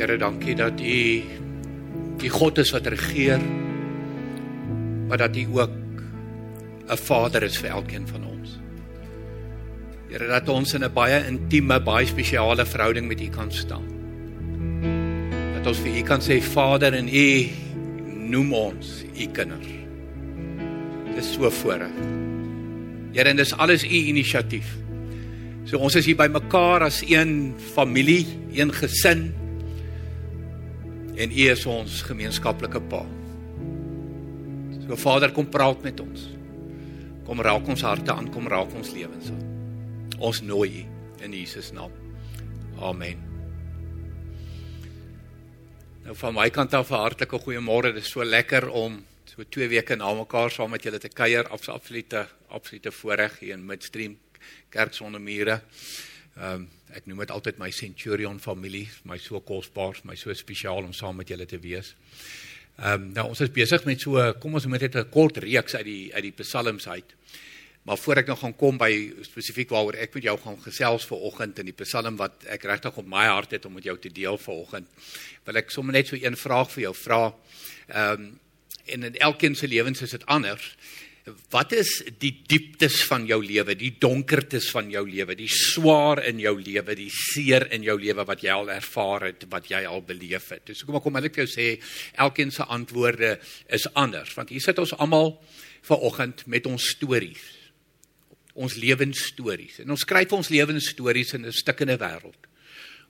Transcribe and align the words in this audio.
Here, 0.00 0.16
dankie 0.16 0.54
dat 0.56 0.80
U 0.80 1.00
die 2.20 2.30
God 2.32 2.56
is 2.62 2.70
wat 2.72 2.86
regeer, 2.88 3.42
maar 5.10 5.20
dat 5.20 5.36
U 5.36 5.44
ook 5.60 5.76
'n 6.88 6.96
Vader 6.96 7.42
is 7.42 7.58
vir 7.60 7.68
elkeen 7.68 8.08
van 8.08 8.24
ons. 8.24 8.56
Here, 10.08 10.26
dat 10.26 10.48
ons 10.48 10.72
in 10.74 10.84
'n 10.84 10.92
baie 10.92 11.26
intieme, 11.28 11.80
baie 11.80 12.06
spesiale 12.06 12.64
verhouding 12.64 13.08
met 13.08 13.20
U 13.20 13.28
kan 13.28 13.52
staan. 13.52 13.84
Dat 15.54 15.66
ons 15.66 15.78
vir 15.78 15.98
U 15.98 16.02
kan 16.02 16.20
sê 16.20 16.40
Vader 16.40 16.94
en 16.94 17.08
U 17.08 17.48
noem 18.30 18.52
ons 18.52 19.04
U 19.04 19.26
kinders. 19.26 19.68
Dis 21.14 21.32
so 21.32 21.50
voorreg. 21.50 21.92
Here, 23.12 23.28
en 23.28 23.36
dis 23.36 23.52
alles 23.52 23.84
U 23.84 23.88
inisiatief. 23.88 24.78
So 25.64 25.76
ons 25.76 25.94
is 25.94 26.06
hier 26.06 26.16
by 26.16 26.28
mekaar 26.32 26.80
as 26.80 27.02
een 27.06 27.54
familie, 27.74 28.26
een 28.52 28.72
gesin. 28.72 29.39
En 31.20 31.28
U 31.28 31.48
is 31.52 31.66
ons 31.68 31.98
gemeenskaplike 32.08 32.80
pa. 32.88 33.00
So 34.86 34.96
Vader, 34.96 35.34
kom 35.36 35.50
praat 35.52 35.82
met 35.84 36.00
ons. 36.00 36.22
Kom 37.26 37.42
raak 37.44 37.68
ons 37.68 37.84
harte 37.84 38.14
aan, 38.14 38.30
kom 38.32 38.48
raak 38.48 38.72
ons 38.78 38.92
lewens 38.96 39.28
aan. 39.28 39.42
Ons 40.16 40.40
nooi 40.40 40.70
U 40.80 40.86
in 41.26 41.36
Jesus 41.36 41.74
naam. 41.76 41.92
Amen. 42.80 43.20
Nou 46.06 46.16
van 46.16 46.34
my 46.34 46.48
kant 46.48 46.74
af 46.74 46.90
'n 46.90 47.04
hartlike 47.04 47.38
goeiemôre. 47.38 47.92
Dit 47.92 48.02
is 48.04 48.10
so 48.10 48.24
lekker 48.24 48.70
om 48.70 49.04
so 49.24 49.44
2 49.44 49.68
weke 49.68 49.96
na 49.96 50.14
mekaar 50.14 50.50
saam 50.50 50.70
met 50.70 50.82
julle 50.82 50.98
te 50.98 51.08
kuier. 51.08 51.48
Absolute 51.48 52.26
absolute 52.48 52.92
voorreg 52.92 53.38
hier 53.38 53.52
in 53.52 53.66
Midstream 53.66 54.18
Kerk 54.70 54.94
sonder 54.94 55.20
mure. 55.20 55.60
Ehm 56.36 56.54
um, 56.54 56.68
ek 56.94 57.06
noem 57.06 57.22
dit 57.24 57.30
altyd 57.30 57.58
my 57.58 57.70
Centurion 57.70 58.40
familie, 58.40 58.88
my 59.04 59.18
so 59.18 59.40
kosbaar, 59.40 60.00
my 60.04 60.16
so 60.16 60.34
spesiaal 60.34 60.84
om 60.84 60.92
saam 60.96 61.16
met 61.16 61.28
julle 61.28 61.46
te 61.46 61.58
wees. 61.58 61.94
Ehm 62.80 63.02
um, 63.02 63.08
nou 63.12 63.26
ons 63.28 63.40
is 63.44 63.52
besig 63.52 63.84
met 63.84 64.00
so 64.00 64.22
kom 64.40 64.54
ons 64.54 64.66
moet 64.66 64.80
net 64.80 64.96
'n 64.96 65.10
kort 65.10 65.36
reeks 65.36 65.74
uit 65.74 65.84
die 65.84 66.14
uit 66.14 66.22
die 66.22 66.36
psalms 66.42 66.88
uit. 66.88 67.14
Maar 67.82 67.98
voor 67.98 68.16
ek 68.16 68.26
nou 68.26 68.36
gaan 68.38 68.56
kom 68.56 68.78
by 68.78 69.12
spesifiek 69.24 69.70
waaroor 69.70 69.96
ek 69.96 70.14
met 70.14 70.22
jou 70.22 70.36
gaan 70.38 70.58
gesels 70.60 71.06
vir 71.08 71.18
oggend 71.18 71.58
in 71.58 71.66
die 71.66 71.76
psalm 71.76 72.16
wat 72.16 72.44
ek 72.46 72.64
regtig 72.64 72.96
op 72.96 73.06
my 73.06 73.26
hart 73.26 73.50
het 73.50 73.64
om 73.64 73.72
met 73.72 73.84
jou 73.84 73.96
te 73.98 74.12
deel 74.12 74.38
vir 74.38 74.54
oggend, 74.54 74.88
wil 75.44 75.56
ek 75.56 75.70
sommer 75.70 75.92
net 75.92 76.06
so 76.06 76.16
een 76.16 76.36
vraag 76.36 76.70
vir 76.70 76.82
jou 76.82 76.94
vra. 76.94 77.34
Ehm 77.88 78.12
um, 78.12 78.38
en 78.90 79.02
in 79.02 79.16
elkeen 79.16 79.54
se 79.54 79.68
lewens 79.68 80.02
is 80.02 80.10
dit 80.10 80.26
anders. 80.26 80.76
Wat 81.52 81.74
is 81.76 81.98
die 82.18 82.32
dieptes 82.48 83.02
van 83.04 83.26
jou 83.28 83.42
lewe, 83.44 83.74
die 83.76 83.92
donkertes 84.00 84.70
van 84.72 84.88
jou 84.90 85.02
lewe, 85.04 85.34
die 85.36 85.50
swaar 85.52 86.22
in 86.24 86.40
jou 86.40 86.54
lewe, 86.56 86.94
die 86.96 87.10
seer 87.12 87.66
in 87.76 87.84
jou 87.84 87.98
lewe 88.00 88.24
wat 88.24 88.40
jy 88.44 88.54
al 88.54 88.72
ervaar 88.72 89.26
het, 89.28 89.44
wat 89.52 89.68
jy 89.68 89.82
al 89.84 90.00
beleef 90.06 90.48
het? 90.54 90.64
Dus 90.70 90.80
kom 90.86 90.96
ek 90.96 91.04
kom 91.04 91.20
ek 91.20 91.42
jou 91.42 91.46
sê, 91.50 91.74
elkeen 92.24 92.52
se 92.54 92.64
antwoorde 92.64 93.34
is 93.68 93.84
anders, 94.00 94.32
want 94.38 94.54
hier 94.54 94.64
sit 94.64 94.80
ons 94.80 94.96
almal 94.96 95.34
ver 95.84 96.06
oggend 96.08 96.46
met 96.48 96.66
ons 96.70 96.88
stories. 96.96 97.44
Ons 98.56 98.78
lewensstories. 98.80 99.82
En 99.84 99.92
ons 99.92 100.06
skryf 100.06 100.32
ons 100.36 100.50
lewensstories 100.52 101.36
in 101.36 101.46
'n 101.46 101.52
stikkende 101.52 102.00
wêreld. 102.00 102.48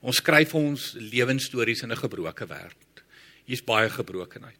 Ons 0.01 0.17
skryf 0.17 0.53
ons 0.55 0.93
lewensstories 0.99 1.81
in 1.81 1.91
'n 1.91 2.03
gebroke 2.03 2.45
wêreld. 2.45 3.03
Hier's 3.45 3.63
baie 3.63 3.89
gebrokenheid. 3.89 4.57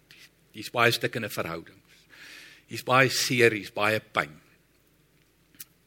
Hier's 0.51 0.71
baie 0.71 0.91
stikkende 0.91 1.29
verhoudings. 1.29 1.80
Hier's 2.71 2.85
baie 2.87 3.09
seer, 3.11 3.51
hier's 3.51 3.73
baie 3.75 3.99
pyn. 3.99 4.31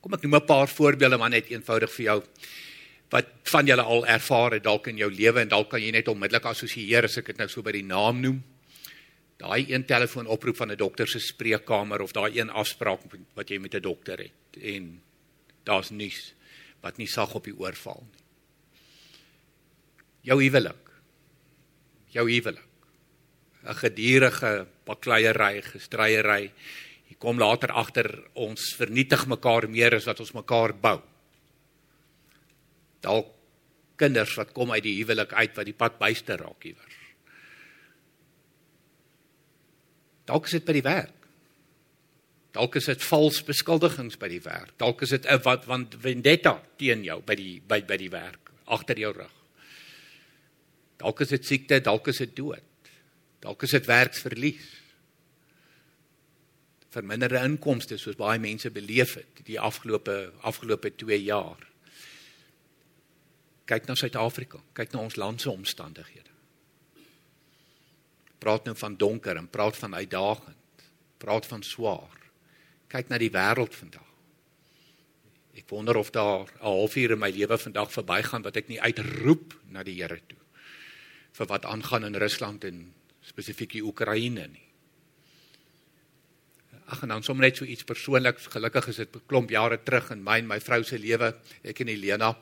Kom 0.05 0.13
ek 0.13 0.23
noem 0.27 0.37
'n 0.37 0.47
paar 0.47 0.69
voorbeelde 0.69 1.17
maar 1.17 1.31
net 1.33 1.49
eenvoudig 1.49 1.91
vir 1.91 2.05
jou 2.05 2.23
wat 3.11 3.31
van 3.45 3.67
julle 3.67 3.83
al 3.83 4.07
ervaar 4.07 4.53
het 4.53 4.65
dalk 4.65 4.89
in 4.91 4.99
jou 4.99 5.11
lewe 5.11 5.41
en 5.41 5.49
dalk 5.49 5.71
kan 5.71 5.81
jy 5.81 5.91
net 5.95 6.09
onmiddellik 6.09 6.45
assosieer 6.45 7.05
as 7.05 7.17
ek 7.19 7.27
dit 7.27 7.39
nou 7.39 7.49
so 7.49 7.63
by 7.63 7.73
die 7.73 7.87
naam 7.87 8.21
noem. 8.21 8.43
Daai 9.39 9.65
een 9.71 9.85
telefoonoproep 9.85 10.57
van 10.57 10.73
'n 10.73 10.77
dokter 10.77 11.09
se 11.09 11.21
spreekkamer 11.21 12.03
of 12.03 12.13
daai 12.13 12.39
een 12.39 12.51
afspraak 12.51 13.01
wat 13.35 13.49
jy 13.49 13.59
met 13.59 13.75
'n 13.75 13.81
dokter 13.81 14.19
het 14.19 14.63
en 14.63 15.01
daar's 15.65 15.91
nuus 15.91 16.35
wat 16.83 16.99
nie 16.99 17.07
sag 17.07 17.35
op 17.35 17.45
die 17.45 17.57
oor 17.57 17.75
val 17.75 18.07
nie. 18.13 18.25
Jou 20.21 20.43
huwelik. 20.43 20.91
Jou 22.09 22.31
huwelik. 22.31 22.69
'n 23.65 23.75
gedurende 23.75 24.67
bakleierery, 24.87 25.63
gestryery. 25.63 26.53
Jy 27.09 27.17
kom 27.21 27.39
later 27.41 27.73
agter 27.73 28.09
ons 28.35 28.73
vernietig 28.79 29.27
mekaar 29.31 29.69
meer 29.69 29.97
as 29.97 30.09
wat 30.09 30.21
ons 30.21 30.35
mekaar 30.37 30.75
bou. 30.77 30.99
Dalk 33.05 33.33
kinders 34.01 34.35
wat 34.39 34.53
kom 34.57 34.73
uit 34.75 34.83
die 34.83 34.97
huwelik 34.99 35.33
uit 35.33 35.55
wat 35.55 35.69
die 35.69 35.77
pad 35.77 35.99
byster 36.01 36.41
raak 36.41 36.65
iewers. 36.67 37.01
Dalk 40.25 40.49
is 40.49 40.57
dit 40.57 40.65
by 40.65 40.75
die 40.79 40.87
werk. 40.87 41.21
Dalk 42.55 42.79
is 42.79 42.87
dit 42.87 43.03
vals 43.03 43.41
beskuldigings 43.45 44.17
by 44.19 44.31
die 44.31 44.43
werk. 44.45 44.77
Dalk 44.79 45.03
is 45.03 45.11
dit 45.11 45.27
'n 45.27 45.43
wat 45.45 45.67
want 45.67 45.97
vendetta 46.01 46.63
teen 46.79 47.05
jou 47.05 47.21
by 47.21 47.35
die 47.35 47.61
by 47.61 47.81
by 47.83 47.97
die 47.97 48.11
werk 48.11 48.51
agter 48.67 48.97
jou 48.99 49.13
rug. 49.13 49.33
Dalk 50.99 51.21
is 51.21 51.29
dit 51.29 51.45
siekte, 51.45 51.81
dalk 51.81 52.09
is 52.09 52.19
dit 52.19 52.37
dood. 52.37 52.63
Dalk 53.45 53.67
is 53.67 53.75
dit 53.77 53.87
werksverlies. 53.87 54.71
Verminderde 56.95 57.43
inkomste 57.45 57.99
soos 58.01 58.17
baie 58.17 58.41
mense 58.41 58.71
beleef 58.73 59.19
het 59.19 59.43
die 59.45 59.59
afgelope 59.61 60.33
afgelope 60.47 60.95
2 60.97 61.19
jaar. 61.27 61.61
Kyk 63.69 63.89
na 63.89 63.97
Suid-Afrika, 63.99 64.61
kyk 64.77 64.93
na 64.93 65.03
ons 65.05 65.19
land 65.21 65.41
se 65.41 65.51
omstandighede. 65.51 66.33
Praat 68.41 68.69
nou 68.69 68.77
van 68.77 68.97
donker 69.01 69.37
en 69.41 69.49
praat 69.49 69.77
van 69.81 69.95
uitdagend. 69.97 70.89
Praat 71.21 71.47
van 71.49 71.63
swaar. 71.65 72.19
Kyk 72.93 73.09
na 73.09 73.19
die 73.21 73.33
wêreld 73.33 73.77
vandag. 73.77 74.11
Ek 75.55 75.69
wonder 75.71 75.97
of 75.97 76.11
daar 76.11 76.49
'n 76.49 76.65
halfuur 76.65 77.13
in 77.13 77.19
my 77.19 77.31
lewe 77.31 77.59
vandag 77.59 77.93
verbygaan 77.93 78.43
wat 78.43 78.57
ek 78.57 78.69
nie 78.69 78.81
uitroep 78.81 79.55
na 79.69 79.83
die 79.83 80.01
Here 80.03 80.21
toe 80.27 80.39
vir 81.33 81.47
wat 81.47 81.65
aangaan 81.65 82.05
in 82.05 82.15
Rusland 82.15 82.65
en 82.65 82.95
spesifiek 83.25 83.73
die 83.73 83.83
Oekraïne 83.85 84.47
nie. 84.49 84.63
Ag 86.93 87.03
en 87.03 87.15
dan 87.15 87.23
sommer 87.25 87.47
net 87.47 87.57
so 87.57 87.65
iets 87.65 87.85
persoonliks. 87.85 88.47
Gelukkig 88.53 88.89
is 88.89 88.97
dit 88.97 89.17
'n 89.17 89.23
klomp 89.27 89.51
jare 89.51 89.83
terug 89.83 90.11
in 90.11 90.23
my 90.23 90.39
en 90.39 90.47
my 90.47 90.61
vrou 90.61 90.83
se 90.85 90.99
lewe, 90.99 91.35
ek 91.63 91.81
en 91.81 91.89
Helena, 91.89 92.37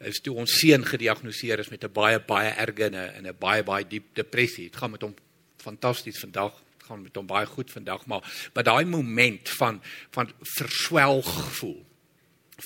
is 0.00 0.20
toe 0.20 0.34
ons 0.34 0.58
seun 0.60 0.84
gediagnoseer 0.84 1.58
is 1.58 1.70
met 1.70 1.84
'n 1.84 1.92
baie 1.92 2.18
baie 2.20 2.50
erge 2.50 2.90
en 2.96 3.26
'n 3.26 3.36
baie 3.38 3.62
baie 3.62 3.84
diep 3.84 4.14
depressie. 4.14 4.70
Dit 4.70 4.76
gaan 4.76 4.90
met 4.90 5.02
hom 5.02 5.14
fantasties 5.56 6.18
vandag 6.18 6.62
gaan 6.82 7.02
met 7.02 7.16
hom 7.16 7.26
baie 7.26 7.46
goed 7.46 7.70
vandag 7.70 8.06
maar 8.10 8.48
maar 8.54 8.66
daai 8.66 8.84
moment 8.84 9.48
van 9.58 9.82
van 10.10 10.32
verswelg 10.40 11.28
gevoel 11.34 11.84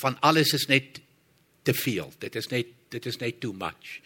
van 0.02 0.20
alles 0.20 0.52
is 0.52 0.66
net 0.66 1.00
te 1.62 1.74
veel 1.74 2.12
dit 2.18 2.34
is 2.34 2.48
net 2.52 2.72
dit 2.88 3.06
is 3.06 3.20
net 3.22 3.40
too 3.40 3.52
much 3.52 4.00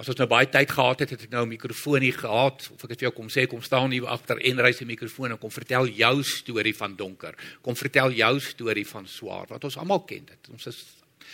As 0.00 0.08
ons 0.08 0.16
nou 0.16 0.24
baie 0.30 0.48
tyd 0.48 0.70
gehad 0.72 1.02
het, 1.02 1.10
het 1.12 1.26
ek 1.26 1.32
nou 1.34 1.42
'n 1.44 1.52
mikrofoon 1.52 2.00
hier 2.00 2.16
gehad 2.16 2.70
of 2.72 2.84
ek 2.84 2.90
het 2.90 3.00
vir 3.00 3.08
jou 3.08 3.16
kom 3.20 3.28
sê 3.28 3.46
kom 3.46 3.60
staan 3.60 3.90
hier 3.92 4.06
agter 4.06 4.38
en 4.40 4.60
ry 4.60 4.72
se 4.72 4.84
mikrofoon 4.84 5.32
en 5.32 5.38
kom 5.38 5.50
vertel 5.50 5.86
jou 5.88 6.22
storie 6.22 6.74
van 6.74 6.96
donker. 6.96 7.34
Kom 7.60 7.76
vertel 7.76 8.10
jou 8.10 8.40
storie 8.40 8.86
van 8.86 9.06
swaar 9.06 9.46
wat 9.48 9.64
ons 9.64 9.76
almal 9.76 10.00
ken 10.00 10.24
dit. 10.24 10.48
Ons 10.52 10.66
is 10.66 10.84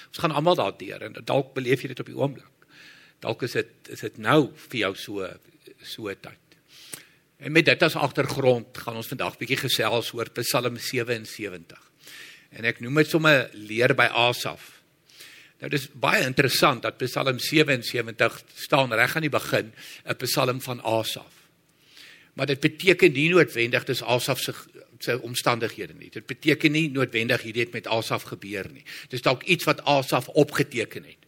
ons 0.08 0.18
gaan 0.18 0.32
almal 0.32 0.56
daardeur 0.56 1.02
en 1.02 1.12
dalk 1.24 1.54
beleef 1.54 1.82
jy 1.82 1.88
dit 1.88 2.00
op 2.00 2.06
die 2.06 2.16
oomblik. 2.16 2.50
Dalk 3.20 3.42
is 3.42 3.52
dit 3.52 3.88
is 3.88 4.00
dit 4.00 4.18
nou 4.18 4.50
vir 4.56 4.78
jou 4.80 4.94
so 4.94 5.28
so 5.82 6.14
tyd. 6.14 6.58
En 7.38 7.52
met 7.52 7.64
dit 7.64 7.82
as 7.82 7.94
agtergrond 7.94 8.78
gaan 8.78 8.96
ons 8.96 9.06
vandag 9.06 9.38
bietjie 9.38 9.56
gesels 9.56 10.12
oor 10.12 10.30
Psalm 10.30 10.76
77. 10.76 11.78
En 12.50 12.64
ek 12.64 12.80
noem 12.80 12.94
dit 12.94 13.06
sommer 13.06 13.48
leer 13.52 13.94
by 13.94 14.08
Asaf. 14.10 14.75
Nou 15.60 15.70
dis 15.72 15.88
baie 15.92 16.24
interessant 16.26 16.82
dat 16.84 16.98
Psalm 17.00 17.38
77 17.38 18.42
staan 18.54 18.92
reg 18.92 19.16
aan 19.16 19.24
die 19.24 19.32
begin, 19.32 19.72
'n 20.04 20.16
Psalm 20.16 20.60
van 20.60 20.82
Asaf. 20.82 21.32
Maar 22.32 22.46
dit 22.46 22.60
beteken 22.60 23.12
nie 23.12 23.30
noodwendig 23.30 23.84
dis 23.84 24.02
Asaf 24.02 24.40
se 24.40 24.54
sy 24.98 25.12
omstandighede 25.12 25.94
nie. 25.98 26.10
Dit 26.10 26.26
beteken 26.26 26.72
nie 26.72 26.90
noodwendig 26.90 27.42
hierdie 27.42 27.66
het 27.66 27.72
met 27.72 27.86
Asaf 27.86 28.22
gebeur 28.22 28.68
nie. 28.72 28.84
Dis 29.12 29.22
dalk 29.22 29.42
iets 29.42 29.64
wat 29.64 29.84
Asaf 29.84 30.28
opgeteken 30.28 31.04
het. 31.04 31.25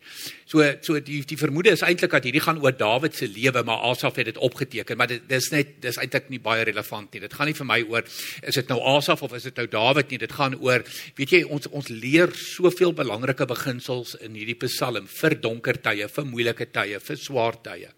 So 0.49 0.65
so 0.83 1.01
die 1.05 1.21
die 1.29 1.39
vermoede 1.39 1.75
is 1.77 1.85
eintlik 1.85 2.15
dat 2.17 2.25
hierdie 2.25 2.43
gaan 2.45 2.61
oor 2.63 2.73
Dawid 2.77 3.15
se 3.15 3.29
lewe, 3.29 3.63
maar 3.65 3.85
Asaf 3.91 4.17
het 4.17 4.31
dit 4.31 4.39
opgeteken, 4.39 4.97
maar 4.97 5.11
dit 5.11 5.29
dis 5.29 5.51
net 5.53 5.75
dis 5.83 5.99
eintlik 6.01 6.31
nie 6.33 6.41
baie 6.41 6.65
relevant 6.65 7.13
nie. 7.13 7.21
Dit 7.21 7.35
gaan 7.37 7.51
nie 7.51 7.57
vir 7.59 7.69
my 7.69 7.81
oor 7.89 8.07
is 8.43 8.55
dit 8.61 8.73
nou 8.73 8.81
Asaf 8.97 9.23
of 9.23 9.37
is 9.37 9.49
dit 9.51 9.61
nou 9.61 9.67
Dawid 9.67 10.11
nie. 10.11 10.19
Dit 10.19 10.33
gaan 10.33 10.57
oor 10.61 10.85
weet 11.19 11.37
jy 11.37 11.43
ons 11.45 11.69
ons 11.69 11.93
leer 11.93 12.33
soveel 12.33 12.95
belangrike 12.97 13.47
beginsels 13.47 14.17
in 14.25 14.39
hierdie 14.39 14.59
Psalm 14.67 15.07
vir 15.09 15.39
donker 15.41 15.81
tye, 15.83 16.09
vir 16.09 16.29
moeilike 16.29 16.71
tye, 16.73 17.01
vir 17.01 17.21
swaar 17.21 17.61
tye 17.63 17.93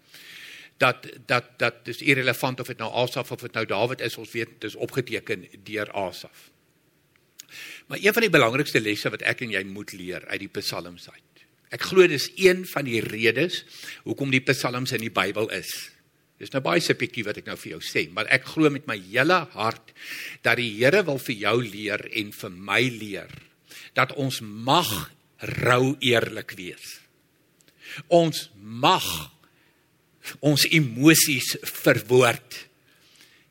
dat 0.81 1.07
dat 1.25 1.59
dat 1.61 1.85
dis 1.85 2.01
irrelevant 2.01 2.59
of 2.59 2.67
dit 2.67 2.79
nou 2.81 2.89
Asaf 3.03 3.31
of 3.31 3.41
dit 3.45 3.53
nou 3.53 3.65
Dawid 3.69 4.01
is, 4.01 4.17
ons 4.17 4.31
weet 4.31 4.57
dis 4.65 4.75
opgeteken 4.75 5.45
deur 5.63 5.91
Asaf. 5.91 6.49
Maar 7.87 7.99
een 8.01 8.13
van 8.13 8.25
die 8.25 8.33
belangrikste 8.33 8.81
lesse 8.81 9.11
wat 9.13 9.25
ek 9.27 9.43
en 9.45 9.53
jy 9.53 9.63
moet 9.67 9.93
leer 9.93 10.25
uit 10.27 10.39
die 10.45 10.51
Psalms 10.59 11.09
uit, 11.09 11.30
Ek 11.71 11.87
glo 11.87 12.03
dis 12.07 12.27
een 12.35 12.65
van 12.67 12.85
die 12.87 12.99
redes 13.03 13.61
hoekom 14.03 14.31
die 14.33 14.43
psalms 14.43 14.91
in 14.91 15.05
die 15.05 15.13
Bybel 15.13 15.47
is. 15.55 15.71
Dis 16.41 16.51
nou 16.51 16.61
baie 16.65 16.81
subjektief 16.81 17.27
wat 17.29 17.37
ek 17.37 17.47
nou 17.51 17.55
vir 17.59 17.75
jou 17.75 17.81
sê, 17.85 18.07
maar 18.09 18.29
ek 18.33 18.47
glo 18.49 18.71
met 18.73 18.87
my 18.89 18.97
hele 18.97 19.43
hart 19.53 19.93
dat 20.43 20.57
die 20.57 20.71
Here 20.79 21.03
wil 21.05 21.21
vir 21.21 21.37
jou 21.37 21.57
leer 21.61 22.01
en 22.17 22.31
vir 22.33 22.55
my 22.71 22.81
leer 22.89 23.35
dat 23.95 24.15
ons 24.19 24.41
mag 24.41 24.89
rou 25.61 25.95
eerlik 26.01 26.55
wees. 26.57 26.97
Ons 28.09 28.49
mag 28.57 29.05
ons 30.39 30.65
emosies 30.69 31.55
verwoord. 31.83 32.57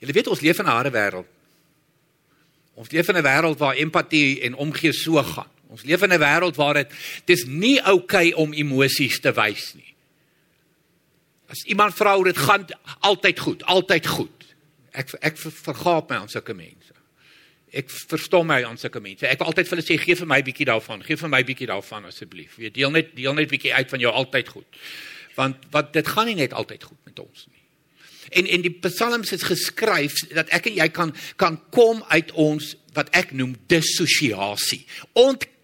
Jy 0.01 0.13
weet 0.17 0.31
ons 0.33 0.43
leef 0.43 0.59
in 0.59 0.67
'n 0.67 0.77
harde 0.77 0.91
wêreld. 0.91 1.29
Ons 2.75 2.91
leef 2.91 3.09
in 3.09 3.17
'n 3.17 3.25
wêreld 3.25 3.59
waar 3.59 3.77
empatie 3.77 4.41
en 4.41 4.55
omgee 4.55 4.93
so 4.93 5.23
gaan. 5.23 5.51
Ons 5.71 5.83
leef 5.87 6.03
in 6.03 6.13
'n 6.13 6.19
wêreld 6.19 6.57
waar 6.57 6.75
dit 6.75 6.93
dis 7.25 7.45
nie 7.47 7.79
oukei 7.81 8.33
okay 8.33 8.33
om 8.33 8.53
emosies 8.53 9.21
te 9.21 9.33
wys 9.33 9.75
nie. 9.75 9.95
As 11.49 11.65
iemand 11.65 11.95
vra 11.95 12.15
hoe 12.15 12.25
dit 12.25 12.39
gaan, 12.39 12.67
altyd 13.01 13.39
goed, 13.39 13.63
altyd 13.63 14.07
goed. 14.07 14.45
Ek 14.91 15.15
ek 15.21 15.37
vergaap 15.39 16.11
my 16.11 16.17
aan 16.17 16.29
sulke 16.29 16.55
mense. 16.55 16.95
Ek 17.71 17.91
verstom 17.91 18.47
my 18.47 18.65
aan 18.65 18.79
sulke 18.79 19.01
mense. 19.01 19.27
Ek 19.27 19.39
wil 19.39 19.47
altyd 19.47 19.69
vir 19.69 19.77
hulle 19.77 19.87
sê 19.87 19.99
gee 20.03 20.19
vir 20.19 20.27
my 20.27 20.43
bietjie 20.43 20.67
daarvan, 20.67 21.03
gee 21.07 21.17
vir 21.17 21.29
my 21.29 21.43
bietjie 21.47 21.67
daarvan 21.71 22.05
asseblief. 22.05 22.59
Jy 22.59 22.71
deel 22.71 22.91
net 22.91 23.15
deel 23.15 23.35
net 23.35 23.51
bietjie 23.51 23.75
uit 23.75 23.91
van 23.91 24.01
jou 24.01 24.13
altyd 24.13 24.49
goed. 24.49 24.83
Want 25.35 25.57
wat 25.71 25.93
dit 25.93 26.07
gaan 26.07 26.27
nie 26.27 26.35
net 26.35 26.53
altyd 26.53 26.83
goed 26.85 26.99
met 27.05 27.19
ons 27.19 27.47
nie. 27.47 27.63
En 28.31 28.47
en 28.47 28.63
die 28.63 28.75
psalms 28.83 29.33
is 29.33 29.43
geskryf 29.43 30.27
dat 30.35 30.51
ek 30.51 30.67
en 30.67 30.75
jy 30.75 30.89
kan 30.89 31.15
kan 31.37 31.59
kom 31.71 32.03
uit 32.11 32.31
ons 32.33 32.75
wat 32.95 33.11
ek 33.15 33.31
noem 33.33 33.55
dissosiasie. 33.71 34.85
Ontkenning 35.15 35.60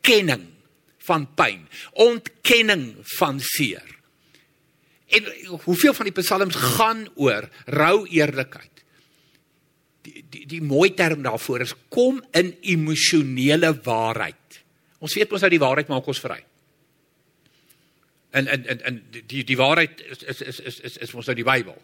van 1.06 1.26
pyn, 1.34 1.66
ontkenning 1.92 2.94
van 3.18 3.40
seer. 3.40 3.84
En 5.06 5.28
hoeveel 5.64 5.94
van 5.94 6.08
die 6.08 6.16
psalms 6.16 6.56
gaan 6.76 7.06
oor 7.14 7.46
rou 7.70 8.06
eerlikheid? 8.10 8.82
Die 10.06 10.24
die 10.30 10.46
die 10.46 10.62
mooi 10.62 10.92
term 10.94 11.22
daarvoor 11.22 11.62
is 11.66 11.74
kom 11.88 12.18
in 12.34 12.54
emosionele 12.60 13.72
waarheid. 13.86 14.62
Ons 14.98 15.14
weet 15.14 15.30
mos 15.30 15.44
dat 15.44 15.54
die 15.54 15.62
waarheid 15.62 15.90
maak 15.92 16.06
ons 16.10 16.22
vry. 16.22 16.40
En 18.36 18.46
en 18.50 18.66
en 18.66 18.82
en 18.90 19.02
die 19.12 19.44
die 19.46 19.58
waarheid 19.58 20.02
is 20.10 20.22
is 20.22 20.42
is 20.42 20.60
is 20.60 20.80
is, 20.80 20.96
is 21.06 21.14
ons 21.14 21.26
nou 21.26 21.36
die 21.38 21.46
Bybel. 21.46 21.78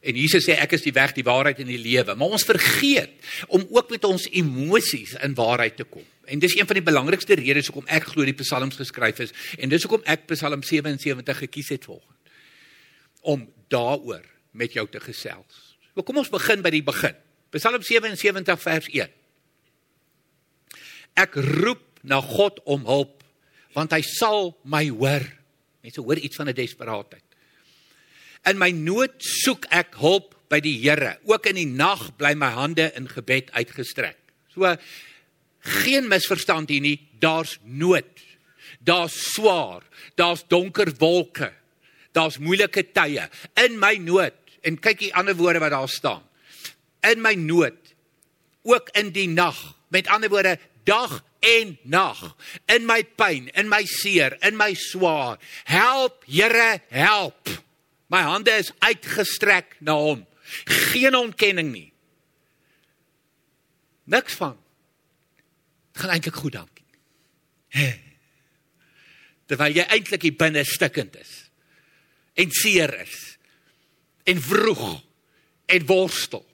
En 0.00 0.14
Jesus 0.14 0.46
sê 0.46 0.54
ek 0.54 0.76
is 0.76 0.84
die 0.84 0.94
weg, 0.94 1.12
die 1.16 1.26
waarheid 1.26 1.58
en 1.58 1.70
die 1.70 1.80
lewe. 1.80 2.14
Maar 2.14 2.36
ons 2.36 2.46
vergeet 2.46 3.16
om 3.48 3.64
ook 3.74 3.90
met 3.90 4.04
ons 4.06 4.28
emosies 4.30 5.16
in 5.24 5.34
waarheid 5.34 5.76
te 5.80 5.86
kom. 5.88 6.06
En 6.28 6.38
dis 6.38 6.54
een 6.54 6.68
van 6.68 6.78
die 6.78 6.84
belangrikste 6.84 7.38
redes 7.40 7.70
hoekom 7.70 7.88
ek 7.90 8.10
glo 8.12 8.26
die 8.28 8.36
psalms 8.36 8.78
geskryf 8.78 9.22
is 9.24 9.34
en 9.58 9.72
dis 9.72 9.82
hoekom 9.86 10.04
ek 10.06 10.26
Psalm 10.30 10.62
77 10.62 11.42
gekies 11.46 11.72
het 11.72 11.88
volgens 11.88 12.16
om 13.28 13.42
daaroor 13.72 14.24
met 14.56 14.72
jou 14.72 14.86
te 14.88 15.00
gesels. 15.02 15.76
Maar 15.94 16.06
kom 16.06 16.20
ons 16.20 16.30
begin 16.32 16.62
by 16.62 16.70
die 16.72 16.84
begin. 16.84 17.16
Psalm 17.56 17.82
77 17.82 18.60
vers 18.62 18.90
1. 18.92 19.14
Ek 21.18 21.34
roep 21.58 21.82
na 22.06 22.20
God 22.22 22.62
om 22.64 22.86
hulp 22.86 23.24
want 23.74 23.92
hy 23.94 24.00
sal 24.06 24.54
my 24.64 24.84
hoor. 24.88 25.24
Mense 25.84 26.02
hoor 26.02 26.18
iets 26.18 26.38
van 26.38 26.48
'n 26.48 26.54
desperaatheid. 26.54 27.27
In 28.46 28.58
my 28.58 28.70
nood 28.70 29.14
soek 29.18 29.66
ek 29.74 29.98
hulp 30.00 30.34
by 30.48 30.60
die 30.64 30.76
Here. 30.80 31.16
Ook 31.28 31.46
in 31.50 31.58
die 31.60 31.68
nag 31.68 32.10
bly 32.16 32.34
my 32.38 32.50
hande 32.54 32.90
in 32.96 33.08
gebed 33.10 33.52
uitgestrek. 33.56 34.16
So 34.54 34.76
geen 35.68 36.08
misverstand 36.08 36.70
hier 36.72 36.82
nie, 36.84 36.98
daar's 37.20 37.58
nood. 37.64 38.08
Daar's 38.84 39.16
swaar, 39.34 39.82
daar's 40.16 40.44
donker 40.48 40.92
wolke. 41.00 41.52
Daar's 42.16 42.38
moeilike 42.38 42.86
tye 42.94 43.28
in 43.60 43.78
my 43.80 43.96
nood. 44.00 44.36
En 44.64 44.78
kyk 44.80 45.06
hier 45.06 45.18
ander 45.18 45.36
woorde 45.38 45.62
wat 45.62 45.74
daar 45.74 45.90
staan. 45.92 46.24
In 47.06 47.22
my 47.22 47.34
nood, 47.38 47.94
ook 48.66 48.90
in 48.98 49.12
die 49.14 49.28
nag. 49.28 49.58
Met 49.88 50.08
ander 50.12 50.30
woorde, 50.32 50.58
dag 50.84 51.22
en 51.40 51.76
nag. 51.82 52.34
In 52.66 52.86
my 52.86 53.02
pyn, 53.04 53.48
in 53.54 53.68
my 53.68 53.84
seer, 53.84 54.36
in 54.42 54.56
my 54.56 54.74
swaar. 54.74 55.38
Help, 55.64 56.24
Here, 56.26 56.80
help. 56.88 57.67
My 58.08 58.24
hande 58.24 58.54
is 58.56 58.72
uitgestrek 58.80 59.76
na 59.84 59.94
hom. 60.00 60.24
Geen 60.64 61.14
ontkenning 61.16 61.70
nie. 61.72 61.90
Niks 64.08 64.38
van. 64.40 64.56
Dit 65.92 66.02
gaan 66.02 66.14
eintlik 66.14 66.38
goed 66.40 66.56
dankie. 66.56 66.86
Terwyl 69.48 69.76
jy 69.76 69.84
eintlik 69.84 70.24
hier 70.24 70.36
binne 70.40 70.64
stikkend 70.64 71.18
is 71.20 71.34
en 72.38 72.52
seer 72.54 72.92
is 73.02 73.16
en 74.30 74.40
vroeg 74.40 74.84
en 75.74 75.86
worstel. 75.88 76.44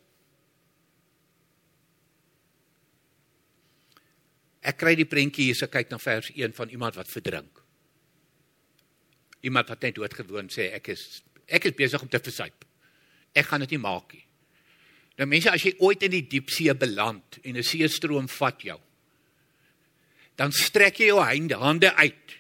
Ek 4.65 4.79
kry 4.81 4.95
die 4.97 5.07
prentjie 5.07 5.51
hier 5.51 5.59
as 5.59 5.67
ek 5.67 5.75
kyk 5.77 5.93
na 5.93 6.01
vers 6.01 6.31
1 6.33 6.57
van 6.57 6.73
iemand 6.73 6.97
wat 6.97 7.11
verdrink. 7.13 7.61
Iemand 9.45 9.69
wat 9.69 9.85
net 9.85 9.99
doodgewoon 9.99 10.49
sê 10.51 10.71
ek 10.73 10.89
is 10.95 11.05
ek 11.49 11.65
is 11.65 11.77
besig 11.77 12.03
om 12.03 12.09
te 12.09 12.19
versuip. 12.19 12.65
Ek 13.35 13.47
gaan 13.47 13.61
dit 13.61 13.71
nie 13.71 13.83
maak 13.83 14.13
nie. 14.13 14.25
Nou 15.19 15.29
mense, 15.31 15.51
as 15.51 15.63
jy 15.63 15.75
ooit 15.79 16.03
in 16.03 16.11
die 16.11 16.27
diepsee 16.27 16.75
beland 16.75 17.39
en 17.45 17.57
'n 17.57 17.63
seestroom 17.63 18.29
vat 18.29 18.61
jou, 18.63 18.81
dan 20.37 20.53
strek 20.53 20.99
jy 20.99 21.07
jou 21.07 21.21
hande 21.21 21.95
uit 21.95 22.37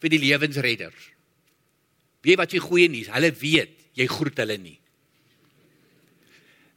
vir 0.00 0.08
die 0.08 0.18
lewensredders. 0.18 1.10
Weet 2.22 2.38
wat 2.38 2.52
jy 2.52 2.58
goeie 2.58 2.88
nuus, 2.88 3.08
hulle 3.08 3.32
weet 3.32 3.90
jy 3.94 4.06
groet 4.06 4.38
hulle 4.38 4.56
nie. 4.58 4.78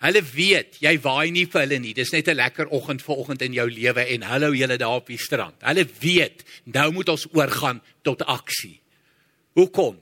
Hulle 0.06 0.22
weet 0.22 0.78
jy 0.84 0.94
waai 1.02 1.32
nie 1.34 1.46
vir 1.50 1.64
hulle 1.64 1.80
nie. 1.82 1.94
Dis 1.94 2.12
net 2.14 2.28
'n 2.28 2.38
lekker 2.38 2.68
oggend 2.70 3.02
vanoggend 3.02 3.42
in 3.42 3.54
jou 3.54 3.70
lewe 3.70 4.06
en 4.06 4.22
hallo 4.22 4.54
julle 4.54 4.78
daar 4.78 5.02
op 5.02 5.08
die 5.08 5.18
strand. 5.18 5.56
Hulle 5.62 5.86
weet 6.00 6.44
nou 6.66 6.92
moet 6.92 7.10
ons 7.10 7.28
oorgaan 7.34 7.82
tot 8.04 8.22
aksie. 8.26 8.80
Hoekom? 9.54 9.98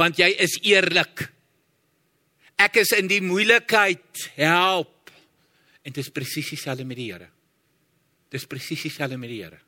Want 0.00 0.20
jy 0.20 0.30
is 0.40 0.56
eerlik. 0.64 1.26
Ek 2.60 2.80
is 2.82 2.92
in 2.96 3.08
die 3.08 3.22
moeilikheid, 3.24 4.24
help. 4.38 5.12
En 5.84 5.92
dit 5.92 6.02
is 6.02 6.12
presies 6.12 6.50
dieselfde 6.52 6.86
met 6.88 6.98
die 7.00 7.10
Here. 7.12 7.30
Dit 8.30 8.42
is 8.42 8.48
presies 8.48 8.84
dieselfde 8.84 9.18
met 9.20 9.32
die 9.32 9.40
Here. 9.42 9.60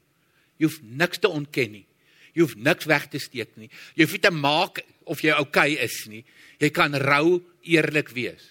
Jy 0.61 0.69
hoef 0.69 0.81
niks 0.85 1.23
te 1.23 1.31
ontken 1.33 1.73
nie. 1.79 1.87
Jy 2.33 2.45
hoef 2.45 2.57
niks 2.57 2.89
weg 2.89 3.09
te 3.13 3.21
steek 3.21 3.57
nie. 3.61 3.69
Jy 3.97 4.07
hoef 4.07 4.17
nie 4.17 4.25
te 4.25 4.33
maak 4.33 4.83
of 5.11 5.23
jy 5.25 5.33
oukei 5.37 5.73
okay 5.75 5.85
is 5.85 5.97
nie. 6.09 6.23
Jy 6.61 6.71
kan 6.73 6.95
rou 7.01 7.41
eerlik 7.69 8.13
wees. 8.17 8.45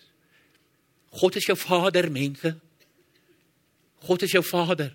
God 1.21 1.37
is 1.37 1.47
jou 1.49 1.57
Vader, 1.59 2.09
mense. 2.13 2.53
God 4.07 4.25
is 4.25 4.33
jou 4.33 4.43
Vader. 4.45 4.91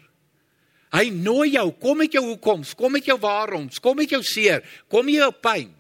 Hy 0.95 1.09
nooi 1.13 1.53
jou, 1.55 1.67
kom 1.83 1.99
met 2.01 2.15
jou 2.15 2.23
hoekoms, 2.25 2.73
kom 2.79 2.95
met 2.95 3.07
jou 3.07 3.19
waaroms, 3.21 3.81
kom 3.83 3.99
met 3.99 4.11
jou 4.11 4.23
seer, 4.25 4.63
kom 4.91 5.05
met 5.07 5.19
jou 5.19 5.33
pyn 5.45 5.75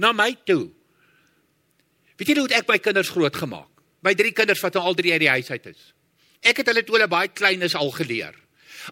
na 0.00 0.12
my 0.16 0.32
toe. 0.48 0.68
Weet 2.20 2.32
jy 2.32 2.38
hoe 2.40 2.52
ek 2.56 2.68
my 2.68 2.78
kinders 2.82 3.12
grootgemaak? 3.12 3.68
My 4.04 4.14
drie 4.16 4.32
kinders 4.32 4.62
wat 4.64 4.76
nou 4.76 4.84
al 4.88 4.96
drie 4.96 5.12
uit 5.12 5.22
die 5.22 5.32
huis 5.32 5.50
uit 5.52 5.66
is. 5.72 5.90
Ek 6.40 6.62
het 6.62 6.70
hulle 6.72 6.82
toe 6.84 6.96
hulle 6.96 7.10
baie 7.10 7.28
klein 7.28 7.60
is 7.64 7.76
al 7.76 7.92
geleer. 7.92 8.32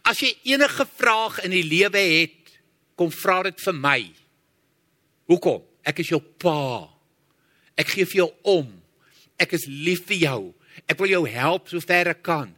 As 0.05 0.21
jy 0.21 0.35
enige 0.53 0.85
vraag 0.99 1.41
in 1.47 1.55
die 1.55 1.65
lewe 1.65 2.01
het, 2.01 2.53
kom 2.99 3.13
vra 3.15 3.41
dit 3.47 3.61
vir 3.63 3.77
my. 3.77 4.01
Hoekom? 5.33 5.65
Ek 5.89 6.03
is 6.05 6.13
jou 6.13 6.21
pa. 6.21 6.85
Ek 7.79 7.95
gee 7.95 8.09
vir 8.09 8.25
jou 8.25 8.29
om. 8.59 8.69
Ek 9.41 9.55
is 9.57 9.65
lief 9.69 10.05
vir 10.11 10.21
jou. 10.27 10.41
Ek 10.85 10.99
wil 11.01 11.15
jou 11.15 11.25
help 11.31 11.71
sover 11.73 12.13
ek 12.13 12.21
kan. 12.27 12.53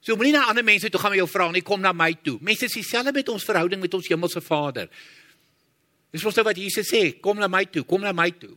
So 0.00 0.16
moenie 0.16 0.32
na 0.32 0.46
ander 0.48 0.64
mense 0.64 0.88
toe 0.88 1.00
gaan 1.00 1.12
met 1.12 1.20
jou 1.20 1.28
vra 1.28 1.50
nie, 1.52 1.64
kom 1.64 1.82
na 1.82 1.92
my 1.92 2.14
toe. 2.24 2.38
Mense 2.40 2.64
is 2.70 2.76
dieselfde 2.78 3.12
met 3.12 3.28
ons 3.28 3.44
verhouding 3.44 3.82
met 3.82 3.94
ons 3.94 4.08
hemelse 4.08 4.40
Vader. 4.40 4.88
Dis 6.10 6.24
mos 6.26 6.36
nou 6.36 6.44
wat 6.46 6.58
Jesus 6.58 6.90
sê, 6.90 7.20
kom 7.22 7.38
na 7.38 7.48
my 7.50 7.64
toe, 7.70 7.84
kom 7.86 8.02
na 8.02 8.12
my 8.16 8.30
toe. 8.34 8.56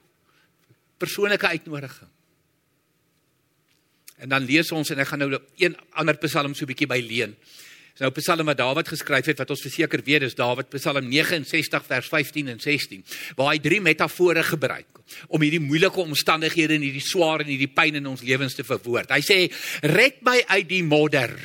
Persoonlike 1.02 1.48
uitnodiging. 1.48 2.10
En 4.24 4.32
dan 4.32 4.46
lees 4.48 4.72
ons 4.72 4.90
en 4.94 5.02
ek 5.04 5.10
gaan 5.10 5.20
nou 5.26 5.42
een 5.60 5.76
ander 6.00 6.18
Psalm 6.24 6.54
so 6.56 6.64
'n 6.64 6.72
bietjie 6.72 6.88
by 6.88 7.02
leen. 7.02 7.36
Dis 7.94 8.02
nou 8.02 8.12
Psalm 8.12 8.46
wat 8.46 8.58
Dawid 8.58 8.88
geskryf 8.88 9.26
het 9.26 9.38
wat 9.38 9.50
ons 9.50 9.62
verseker 9.62 10.02
weet 10.02 10.22
dis 10.22 10.36
Dawid 10.36 10.70
Psalm 10.70 11.10
69 11.10 11.84
vers 11.86 12.08
15 12.08 12.48
en 12.48 12.60
16 12.60 13.04
waar 13.36 13.52
hy 13.52 13.60
drie 13.60 13.82
metafore 13.82 14.44
gebruik 14.44 14.88
om 15.28 15.42
hierdie 15.42 15.60
moeilike 15.60 16.00
omstandighede 16.00 16.74
en 16.74 16.82
hierdie 16.82 17.04
swaar 17.06 17.42
en 17.42 17.52
hierdie 17.52 17.70
pyn 17.70 17.96
in 17.96 18.08
ons 18.08 18.22
lewens 18.22 18.56
te 18.56 18.64
verwoord. 18.64 19.12
Hy 19.12 19.22
sê 19.22 19.38
red 19.82 20.24
my 20.26 20.40
uit 20.48 20.70
die 20.70 20.82
modder 20.84 21.36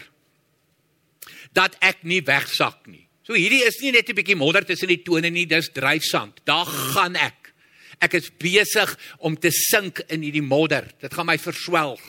dat 1.52 1.76
ek 1.80 2.04
nie 2.08 2.22
wegsak 2.24 2.86
nie. 2.86 3.07
So 3.28 3.36
hierdie 3.36 3.60
is 3.68 3.76
nie 3.84 3.92
net 3.92 4.08
'n 4.08 4.16
bietjie 4.16 4.40
modder 4.40 4.64
tussen 4.64 4.88
die 4.88 5.02
tone 5.04 5.28
nie, 5.28 5.44
dis 5.44 5.68
dryfsand. 5.68 6.40
Daar 6.46 6.64
gaan 6.64 7.14
ek. 7.14 7.52
Ek 8.00 8.14
is 8.14 8.30
besig 8.30 8.96
om 9.18 9.36
te 9.36 9.50
sink 9.50 10.00
in 10.08 10.22
hierdie 10.22 10.40
modder. 10.40 10.88
Dit 10.98 11.12
gaan 11.12 11.26
my 11.26 11.36
verswelg. 11.36 12.00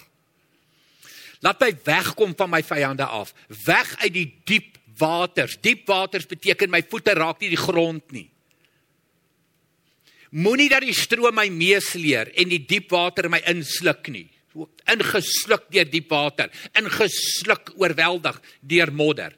Laat 1.41 1.59
my 1.59 1.73
wegkom 1.83 2.33
van 2.38 2.49
my 2.49 2.63
vyande 2.63 3.03
af. 3.03 3.33
Weg 3.65 3.95
uit 3.99 4.13
die 4.13 4.33
diep 4.45 4.77
waters. 4.97 5.57
Diep 5.59 5.85
waters 5.88 6.25
beteken 6.25 6.69
my 6.69 6.81
voete 6.88 7.11
raak 7.11 7.41
nie 7.41 7.49
die 7.49 7.57
grond 7.57 8.11
nie. 8.11 8.29
Moenie 10.31 10.69
dat 10.69 10.81
die 10.81 10.93
stroom 10.93 11.35
my 11.35 11.49
meesleer 11.49 12.31
en 12.38 12.47
die 12.47 12.65
diep 12.65 12.91
water 12.91 13.29
my 13.29 13.41
insluk 13.45 14.07
nie. 14.07 14.29
So 14.53 14.69
ingesluk 14.88 15.67
deur 15.69 15.85
diep 15.85 16.09
water, 16.09 16.49
ingesluk 16.73 17.73
oorweldig 17.75 18.39
deur 18.61 18.91
modder. 18.93 19.35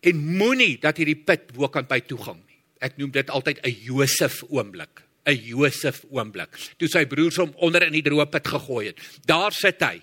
En 0.00 0.20
moenie 0.38 0.78
dat 0.78 0.96
hierdie 1.00 1.18
put 1.26 1.50
bokant 1.56 1.88
by 1.90 2.00
toegang 2.06 2.38
nie. 2.38 2.58
Ek 2.78 2.98
noem 3.00 3.10
dit 3.10 3.30
altyd 3.30 3.58
'n 3.64 3.74
Josef 3.82 4.44
oomblik, 4.48 5.02
'n 5.26 5.34
Josef 5.34 6.04
oomblik. 6.10 6.50
Toe 6.78 6.88
sy 6.88 7.04
broers 7.06 7.36
hom 7.36 7.52
onder 7.56 7.82
in 7.82 7.92
die 7.92 8.02
droë 8.02 8.30
put 8.30 8.46
gegooi 8.46 8.86
het. 8.86 9.00
Daar 9.26 9.52
sit 9.52 9.80
hy. 9.80 10.00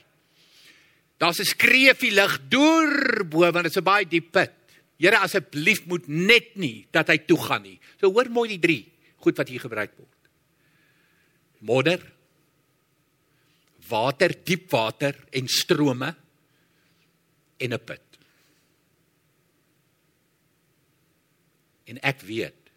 Daar's 1.18 1.40
'n 1.40 1.46
skreefie 1.46 2.12
lig 2.12 2.40
deur 2.50 3.24
bo 3.24 3.40
want 3.40 3.64
dit 3.64 3.72
is 3.72 3.78
'n 3.78 3.84
baie 3.84 4.06
diep 4.06 4.32
put. 4.32 4.52
Here 5.00 5.18
asseblief 5.18 5.86
moet 5.86 6.08
net 6.08 6.56
nie 6.56 6.88
dat 6.92 7.08
hy 7.08 7.18
toe 7.18 7.38
gaan 7.38 7.64
nie. 7.64 7.80
So 8.00 8.12
hoor 8.12 8.30
mooi 8.30 8.50
die 8.50 8.60
drie 8.60 8.86
goed 9.18 9.38
wat 9.38 9.50
hier 9.50 9.64
gebruik 9.64 9.92
word. 9.98 10.10
Modder, 11.66 12.02
water, 13.90 14.36
diep 14.46 14.70
water 14.72 15.16
en 15.32 15.48
strome 15.48 16.16
en 17.58 17.74
'n 17.74 17.80
put. 17.80 18.05
En 21.90 22.00
ek 22.06 22.24
weet 22.26 22.72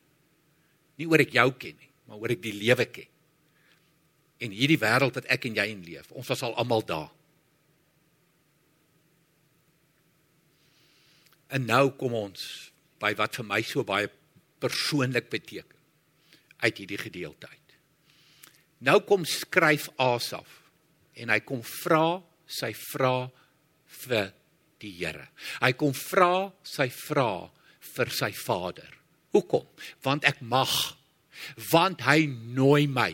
nie 0.99 1.07
oor 1.07 1.23
ek 1.23 1.37
jou 1.37 1.47
ken 1.61 1.77
nie, 1.79 1.91
maar 2.09 2.19
oor 2.19 2.35
ek 2.35 2.43
die 2.43 2.57
lewe 2.57 2.89
ken. 2.91 3.07
En 4.43 4.55
hierdie 4.55 4.81
wêreld 4.81 5.17
wat 5.19 5.29
ek 5.31 5.47
en 5.49 5.57
jy 5.59 5.67
in 5.73 5.85
leef, 5.87 6.11
ons 6.15 6.29
was 6.31 6.43
al 6.47 6.57
almal 6.59 6.85
daar. 6.87 7.13
En 11.55 11.65
nou 11.65 11.85
kom 11.97 12.15
ons 12.19 12.43
by 13.01 13.15
wat 13.17 13.39
vir 13.39 13.47
my 13.49 13.61
so 13.65 13.87
baie 13.87 14.11
persoonlik 14.61 15.31
beteken 15.33 15.77
uit 16.59 16.81
hierdie 16.83 17.01
gedeelte 17.01 17.49
uit. 17.49 17.77
Nou 18.85 18.99
kom 19.07 19.25
skryf 19.27 19.89
Asaf 20.03 20.59
en 21.19 21.33
hy 21.33 21.39
kom 21.47 21.63
vra 21.67 22.21
sy 22.49 22.73
vra 22.75 23.29
vir 24.03 24.33
die 24.83 24.93
Here. 25.01 25.27
Hy 25.63 25.73
kom 25.79 25.95
vra 25.97 26.51
sy 26.67 26.87
vra 26.95 27.49
vir 27.95 28.15
sy 28.15 28.31
Vader. 28.45 28.98
Hoekom? 29.37 29.67
Want 30.07 30.27
ek 30.29 30.41
mag. 30.41 30.73
Want 31.71 32.05
hy 32.07 32.27
nooi 32.55 32.87
my. 32.91 33.11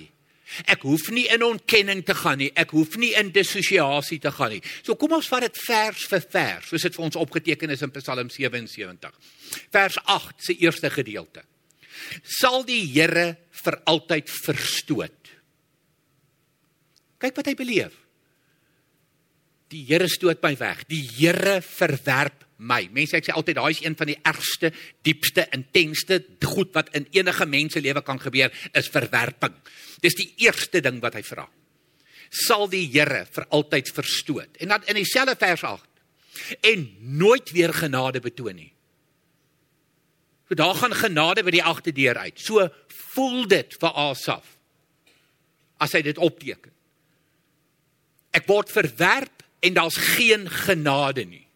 Ek 0.71 0.85
hoef 0.87 1.09
nie 1.11 1.25
in 1.33 1.43
ontkenning 1.43 2.05
te 2.07 2.15
gaan 2.15 2.39
nie. 2.39 2.51
Ek 2.55 2.75
hoef 2.77 2.95
nie 3.01 3.11
in 3.19 3.33
dissosiasie 3.35 4.21
te 4.23 4.31
gaan 4.35 4.55
nie. 4.55 4.63
So 4.85 4.95
kom 5.01 5.17
ons 5.17 5.29
vat 5.33 5.47
dit 5.49 5.59
vers 5.65 6.05
vir 6.13 6.29
vers, 6.37 6.69
soos 6.71 6.87
dit 6.87 6.95
vir 6.95 7.07
ons 7.09 7.19
opgeteken 7.19 7.75
is 7.75 7.83
in 7.83 7.93
Psalm 7.97 8.31
77. 8.31 9.11
Vers 9.75 9.99
8 10.05 10.47
se 10.47 10.57
eerste 10.63 10.93
gedeelte. 10.95 11.43
Sal 12.23 12.63
die 12.69 12.83
Here 12.93 13.35
vir 13.65 13.81
altyd 13.91 14.31
verstoot. 14.31 15.35
Kyk 17.23 17.39
wat 17.41 17.51
hy 17.51 17.55
beleef. 17.59 18.04
Die 19.73 19.85
Here 19.89 20.09
stoot 20.09 20.43
my 20.45 20.55
weg. 20.61 20.85
Die 20.91 21.03
Here 21.17 21.61
verwerp 21.65 22.45
my. 22.59 22.85
Mense 22.95 23.19
ek 23.19 23.29
sê 23.29 23.35
altyd 23.35 23.59
daai 23.59 23.73
is 23.73 23.83
een 23.85 23.97
van 23.99 24.11
die 24.11 24.19
ergste, 24.27 24.71
diepste, 25.07 25.47
intensste 25.57 26.21
goed 26.45 26.75
wat 26.77 26.93
in 26.97 27.09
enige 27.17 27.47
mens 27.51 27.75
se 27.75 27.83
lewe 27.83 28.03
kan 28.05 28.21
gebeur 28.21 28.53
is 28.77 28.91
verwerping. 28.93 29.57
Dis 30.05 30.17
die 30.19 30.31
eerste 30.45 30.83
ding 30.85 31.01
wat 31.03 31.17
hy 31.19 31.25
vra. 31.27 31.47
Sal 32.45 32.69
die 32.71 32.87
Here 32.93 33.25
vir 33.31 33.49
altyd 33.55 33.91
verstoot. 33.95 34.61
En 34.63 34.75
dan 34.75 34.87
in 34.91 35.01
dieselfde 35.01 35.37
vers 35.41 35.67
8 35.75 35.91
en 36.67 36.89
nooit 37.01 37.51
weer 37.55 37.73
genade 37.75 38.21
betoon 38.21 38.57
nie. 38.59 38.73
So 40.49 40.59
daar 40.59 40.75
gaan 40.75 40.95
genade 40.95 41.45
by 41.47 41.55
die 41.55 41.65
agterdeur 41.65 42.19
uit. 42.27 42.41
So 42.43 42.67
voel 43.15 43.47
dit 43.49 43.77
vir 43.81 43.95
Asaf 44.11 44.51
as 45.83 45.95
hy 45.95 46.03
dit 46.07 46.19
opteken. 46.19 46.73
Ek 48.35 48.47
word 48.51 48.73
verwerp 48.73 49.44
en 49.65 49.75
daar's 49.77 49.97
geen 49.97 50.45
genade 50.51 51.25
nie. 51.25 51.47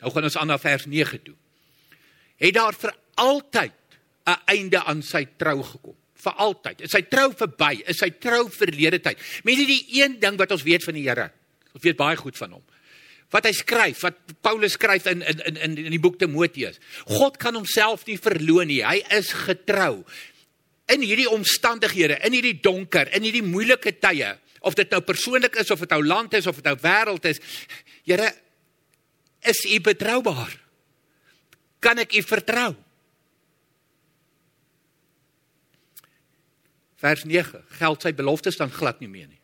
Nou 0.00 0.12
gaan 0.12 0.28
ons 0.28 0.36
aan 0.38 0.50
na 0.50 0.58
vers 0.58 0.86
9 0.86 1.22
toe. 1.22 1.34
Het 2.40 2.54
daar 2.56 2.74
vir 2.74 2.94
altyd 3.20 3.76
'n 4.24 4.38
einde 4.44 4.84
aan 4.84 5.02
sy 5.02 5.26
trou 5.36 5.62
gekom? 5.62 5.96
Vir 6.14 6.32
altyd. 6.32 6.80
Is 6.80 6.90
sy 6.90 7.02
trou 7.02 7.32
verby? 7.36 7.82
Is 7.86 7.98
sy 7.98 8.10
trou 8.10 8.50
verlede 8.50 9.00
tyd? 9.00 9.18
Mense, 9.44 9.66
die 9.66 9.86
een 10.00 10.20
ding 10.20 10.36
wat 10.36 10.50
ons 10.50 10.62
weet 10.62 10.84
van 10.84 10.94
die 10.94 11.08
Here, 11.08 11.30
ons 11.72 11.82
weet 11.82 11.96
baie 11.96 12.16
goed 12.16 12.36
van 12.36 12.52
hom. 12.52 12.64
Wat 13.30 13.44
hy 13.44 13.52
skryf, 13.52 14.00
wat 14.00 14.14
Paulus 14.42 14.72
skryf 14.72 15.06
in 15.06 15.22
in 15.22 15.56
in 15.56 15.78
in 15.78 15.90
die 15.90 16.00
boek 16.00 16.18
Timoteus. 16.18 16.78
God 17.06 17.36
kan 17.36 17.54
homself 17.54 18.06
nie 18.06 18.18
verloon 18.18 18.66
nie. 18.66 18.82
Hy 18.84 19.04
is 19.16 19.32
getrou. 19.32 20.04
In 20.86 21.00
hierdie 21.00 21.30
omstandighede, 21.30 22.18
in 22.24 22.32
hierdie 22.32 22.60
donker, 22.60 23.08
in 23.14 23.22
hierdie 23.22 23.42
moeilike 23.42 23.98
tye, 23.98 24.38
of 24.60 24.76
dit 24.76 24.90
nou 24.92 25.00
persoonlik 25.00 25.56
is 25.60 25.70
of 25.70 25.80
dit 25.80 25.90
nou 25.90 26.02
land 26.06 26.34
is 26.36 26.46
of 26.46 26.60
dit 26.60 26.64
nou 26.64 26.76
wêreld 26.82 27.24
is, 27.30 27.40
Here, 28.04 28.32
Is 29.40 29.64
u 29.64 29.80
betroubaar? 29.80 30.52
Kan 31.80 31.98
ek 31.98 32.12
u 32.12 32.22
vertrou? 32.22 32.74
Vers 37.00 37.24
9. 37.24 37.62
Geld 37.80 38.04
sy 38.04 38.12
beloftes 38.12 38.60
dan 38.60 38.72
glad 38.72 39.00
nie 39.00 39.08
meer 39.08 39.30
nie. 39.30 39.40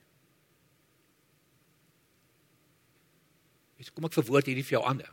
Dis 3.81 3.93
kom 3.93 4.05
ek 4.09 4.19
verwoord 4.19 4.51
hierdie 4.51 4.65
vir 4.67 4.77
jou 4.77 4.85
ander. 4.85 5.09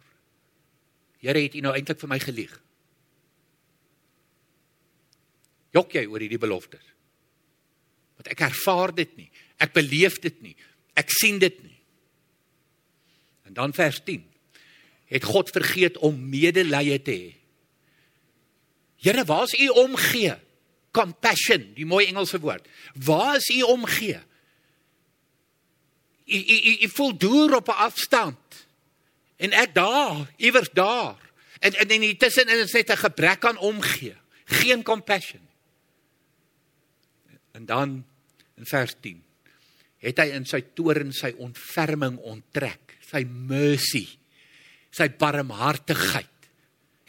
Here 1.23 1.39
het 1.39 1.55
u 1.55 1.63
nou 1.63 1.71
eintlik 1.71 2.01
vir 2.03 2.11
my 2.11 2.19
gelieg. 2.19 2.51
Jok 5.73 5.95
jy 5.95 6.03
oor 6.11 6.19
hierdie 6.19 6.41
beloftes? 6.41 6.83
Want 8.19 8.27
ek 8.35 8.43
ervaar 8.49 8.91
dit 8.95 9.15
nie. 9.15 9.29
Ek 9.63 9.71
beleef 9.75 10.19
dit 10.23 10.35
nie. 10.43 10.55
Ek 10.99 11.11
sien 11.13 11.39
dit 11.41 11.55
nie. 11.63 11.79
En 13.47 13.55
dan 13.55 13.73
vers 13.73 14.01
10 14.03 14.23
het 15.13 15.25
God 15.29 15.51
vergeet 15.53 15.97
om 16.01 16.15
medelee 16.29 16.97
te 17.01 17.13
hê. 17.13 17.33
Here, 19.03 19.25
waar 19.29 19.43
is 19.43 19.53
u 19.59 19.67
omgee? 19.83 20.33
Compassion, 20.91 21.67
die 21.75 21.85
mooi 21.85 22.07
Engelse 22.07 22.39
woord. 22.39 22.65
Waar 23.05 23.35
is 23.35 23.49
u 23.53 23.61
omgee? 23.61 24.21
U 26.25 26.37
u 26.37 26.57
u, 26.71 26.73
u 26.85 26.89
voel 26.95 27.17
deur 27.17 27.55
op 27.55 27.67
'n 27.67 27.83
afstand. 27.87 28.39
En 29.35 29.51
ek 29.51 29.73
daar, 29.73 30.33
iewers 30.37 30.69
daar. 30.73 31.19
En 31.59 31.73
en 31.73 31.89
in 31.89 32.17
tussen 32.17 32.47
is 32.47 32.71
net 32.71 32.89
'n 32.89 32.97
gebrek 32.97 33.45
aan 33.45 33.57
omgee. 33.57 34.15
Geen 34.45 34.83
compassion. 34.83 35.47
En 37.51 37.65
dan 37.65 38.05
in 38.55 38.65
vers 38.65 38.93
10 38.99 39.23
het 40.03 40.19
hy 40.19 40.33
in 40.35 40.45
sy 40.45 40.61
toorn 40.75 41.13
sy 41.15 41.31
ontferming 41.39 42.19
onttrek, 42.19 42.99
sy 43.07 43.23
mercy 43.23 44.05
sy 44.93 45.09
barmhartigheid 45.19 46.29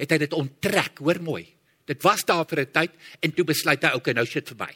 het 0.00 0.10
hy 0.10 0.18
dit 0.24 0.34
onttrek, 0.34 0.98
hoor 1.04 1.20
mooi. 1.22 1.44
Dit 1.86 2.02
was 2.02 2.24
daar 2.24 2.46
vir 2.48 2.64
'n 2.64 2.72
tyd 2.72 2.92
en 3.22 3.32
toe 3.32 3.44
besluit 3.44 3.82
hy 3.82 3.92
okay, 3.94 4.14
nou 4.14 4.24
shit 4.26 4.48
verby. 4.48 4.72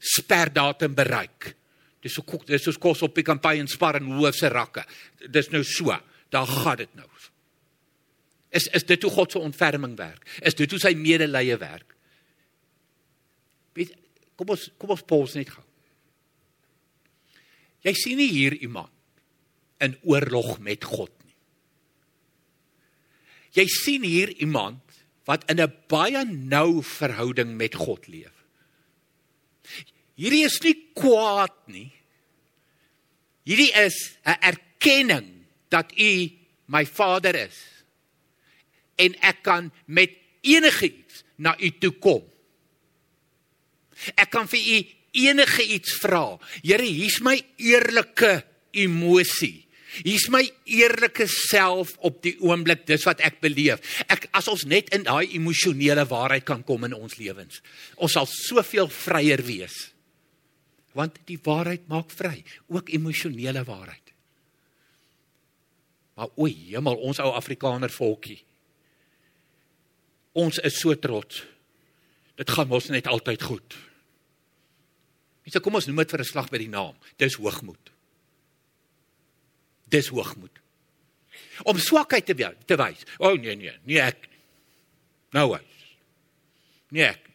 Sperdatum 0.00 0.94
bereik. 0.94 1.54
Dis 2.00 2.14
so 2.14 2.22
dis 2.46 2.62
soos 2.62 2.78
kos 2.78 3.02
op 3.02 3.14
die 3.14 3.22
kampanje 3.22 3.60
en 3.60 3.68
spar 3.68 3.96
en 3.96 4.06
hoof 4.06 4.34
se 4.34 4.48
rakke. 4.48 4.84
Dis 5.28 5.50
nou 5.50 5.62
so, 5.62 5.96
daar 6.30 6.46
gaan 6.46 6.76
dit 6.76 6.94
nou. 6.94 7.08
Is 8.50 8.66
is 8.72 8.84
dit 8.84 9.02
hoe 9.02 9.10
God 9.10 9.32
se 9.32 9.38
ontferming 9.38 9.96
werk? 9.96 10.26
Is 10.40 10.54
dit 10.54 10.70
hoe 10.70 10.80
sy 10.80 10.94
medelee 10.94 11.56
werk? 11.56 11.94
Weet 13.74 13.94
kom 14.36 14.48
ons 14.48 14.70
kom 14.78 14.90
ons 14.90 15.02
pause 15.02 15.36
net 15.36 15.50
gou. 15.50 15.67
Jy 17.82 17.94
sien 17.94 18.16
nie 18.16 18.30
hier 18.30 18.54
iemand 18.54 18.92
in 19.80 19.94
oorlog 20.02 20.58
met 20.58 20.84
God 20.84 21.12
Jy 23.58 23.66
sien 23.72 24.04
hier 24.06 24.30
iemand 24.38 24.82
wat 25.28 25.44
in 25.50 25.60
'n 25.60 25.72
baie 25.88 26.24
nou 26.24 26.82
verhouding 26.82 27.56
met 27.56 27.74
God 27.74 28.06
leef. 28.06 28.34
Hierdie 30.14 30.44
is 30.44 30.60
nie 30.62 30.76
kwaad 30.94 31.56
nie. 31.66 31.92
Hierdie 33.44 33.72
is 33.72 34.16
'n 34.24 34.40
erkenning 34.40 35.46
dat 35.68 35.92
U 35.98 36.30
my 36.66 36.86
Vader 36.86 37.34
is. 37.34 37.84
En 38.96 39.14
ek 39.20 39.42
kan 39.42 39.72
met 39.86 40.10
enigiets 40.40 41.24
na 41.36 41.56
U 41.58 41.70
toe 41.78 41.92
kom. 41.92 42.24
Ek 44.14 44.30
kan 44.30 44.48
vir 44.48 44.60
U 44.60 44.86
enige 45.16 45.64
iets 45.64 45.96
vra. 46.02 46.38
Here, 46.62 46.84
hier's 46.84 47.20
my 47.24 47.36
eerlike 47.56 48.42
emosie. 48.76 49.64
Hier's 50.04 50.28
my 50.30 50.44
eerlike 50.68 51.26
self 51.26 51.94
op 52.06 52.20
die 52.22 52.36
oomblik, 52.44 52.84
dis 52.86 53.06
wat 53.08 53.22
ek 53.24 53.40
beleef. 53.42 53.82
Ek 54.06 54.28
as 54.36 54.50
ons 54.50 54.66
net 54.68 54.92
in 54.94 55.06
daai 55.06 55.26
emosionele 55.34 56.04
waarheid 56.08 56.46
kan 56.46 56.62
kom 56.66 56.86
in 56.86 56.96
ons 56.96 57.16
lewens, 57.18 57.62
ons 57.96 58.14
sal 58.14 58.28
soveel 58.30 58.90
vryer 58.92 59.42
wees. 59.46 59.76
Want 60.94 61.18
die 61.28 61.38
waarheid 61.42 61.88
maak 61.90 62.12
vry, 62.14 62.42
ook 62.70 62.92
emosionele 62.94 63.64
waarheid. 63.66 64.14
Maar 66.18 66.32
o, 66.34 66.48
hemel, 66.50 66.98
ons 67.06 67.20
ou 67.22 67.30
Afrikaner 67.38 67.92
volkie. 67.94 68.40
Ons 70.38 70.58
is 70.66 70.78
so 70.78 70.94
trots 70.98 71.44
dit 72.38 72.50
gaan 72.54 72.68
mos 72.70 72.86
net 72.94 73.08
altyd 73.10 73.42
goed. 73.42 73.76
Mense 75.48 75.62
kom 75.64 75.78
ons 75.78 75.86
noem 75.88 76.02
dit 76.02 76.10
vir 76.12 76.20
'n 76.20 76.28
slag 76.28 76.50
by 76.52 76.58
die 76.60 76.68
naam. 76.68 76.92
Dis 77.16 77.38
hoogmoed. 77.40 77.90
Dis 79.88 80.10
hoogmoed. 80.12 80.60
Om 81.64 81.78
swakheid 81.78 82.26
te 82.26 82.34
wees, 82.34 82.58
te 82.66 82.76
wys. 82.76 83.06
O 83.18 83.30
oh, 83.30 83.40
nee 83.40 83.56
nee, 83.56 83.72
nie 83.88 83.96
ek. 83.96 84.28
Nou 85.32 85.48
wys. 85.54 85.86
Nee 86.90 87.08
ek. 87.08 87.30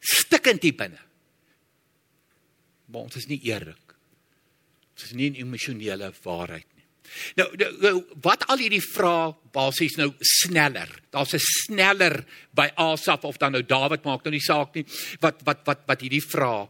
Stikkend 0.00 0.62
hier 0.62 0.74
binne. 0.74 0.98
Maar 2.90 3.06
ons 3.06 3.16
is 3.16 3.30
nie 3.30 3.38
eerlik. 3.46 3.94
Ons 4.94 5.04
is 5.04 5.14
nie 5.14 5.30
'n 5.30 5.46
emosionele 5.46 6.12
waarheid 6.24 6.73
Nou, 7.36 7.48
nou, 7.56 7.70
nou 7.80 7.94
wat 8.22 8.46
al 8.50 8.62
hierdie 8.64 8.82
vrae 8.82 9.34
basies 9.54 9.96
nou 10.00 10.10
sneller. 10.20 10.88
Daar's 11.10 11.34
'n 11.34 11.38
sneller 11.38 12.24
by 12.50 12.70
Asaf 12.74 13.24
of 13.24 13.38
dan 13.38 13.52
nou 13.52 13.62
Dawid 13.62 14.04
maak 14.04 14.24
nou 14.24 14.32
nie 14.32 14.40
saak 14.40 14.74
nie 14.74 14.86
wat 15.20 15.42
wat 15.44 15.60
wat 15.64 15.80
wat 15.86 16.00
hierdie 16.00 16.24
vrae 16.24 16.68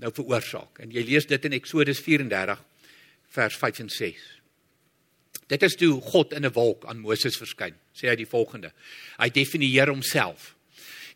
nou 0.00 0.12
veroorsaak. 0.12 0.80
En 0.80 0.90
jy 0.90 1.04
lees 1.04 1.26
dit 1.26 1.44
in 1.44 1.52
Eksodus 1.52 2.00
34 2.00 2.58
vers 3.30 3.56
5 3.56 3.78
en 3.78 3.88
6. 3.88 4.40
Dit 5.50 5.62
is 5.62 5.76
toe 5.76 6.00
God 6.00 6.32
in 6.32 6.46
'n 6.46 6.52
wolk 6.52 6.84
aan 6.84 6.98
Moses 6.98 7.36
verskyn. 7.36 7.74
Sê 7.94 8.08
hy 8.08 8.16
die 8.16 8.26
volgende. 8.26 8.72
Hy 9.18 9.28
definieer 9.30 9.88
homself. 9.88 10.54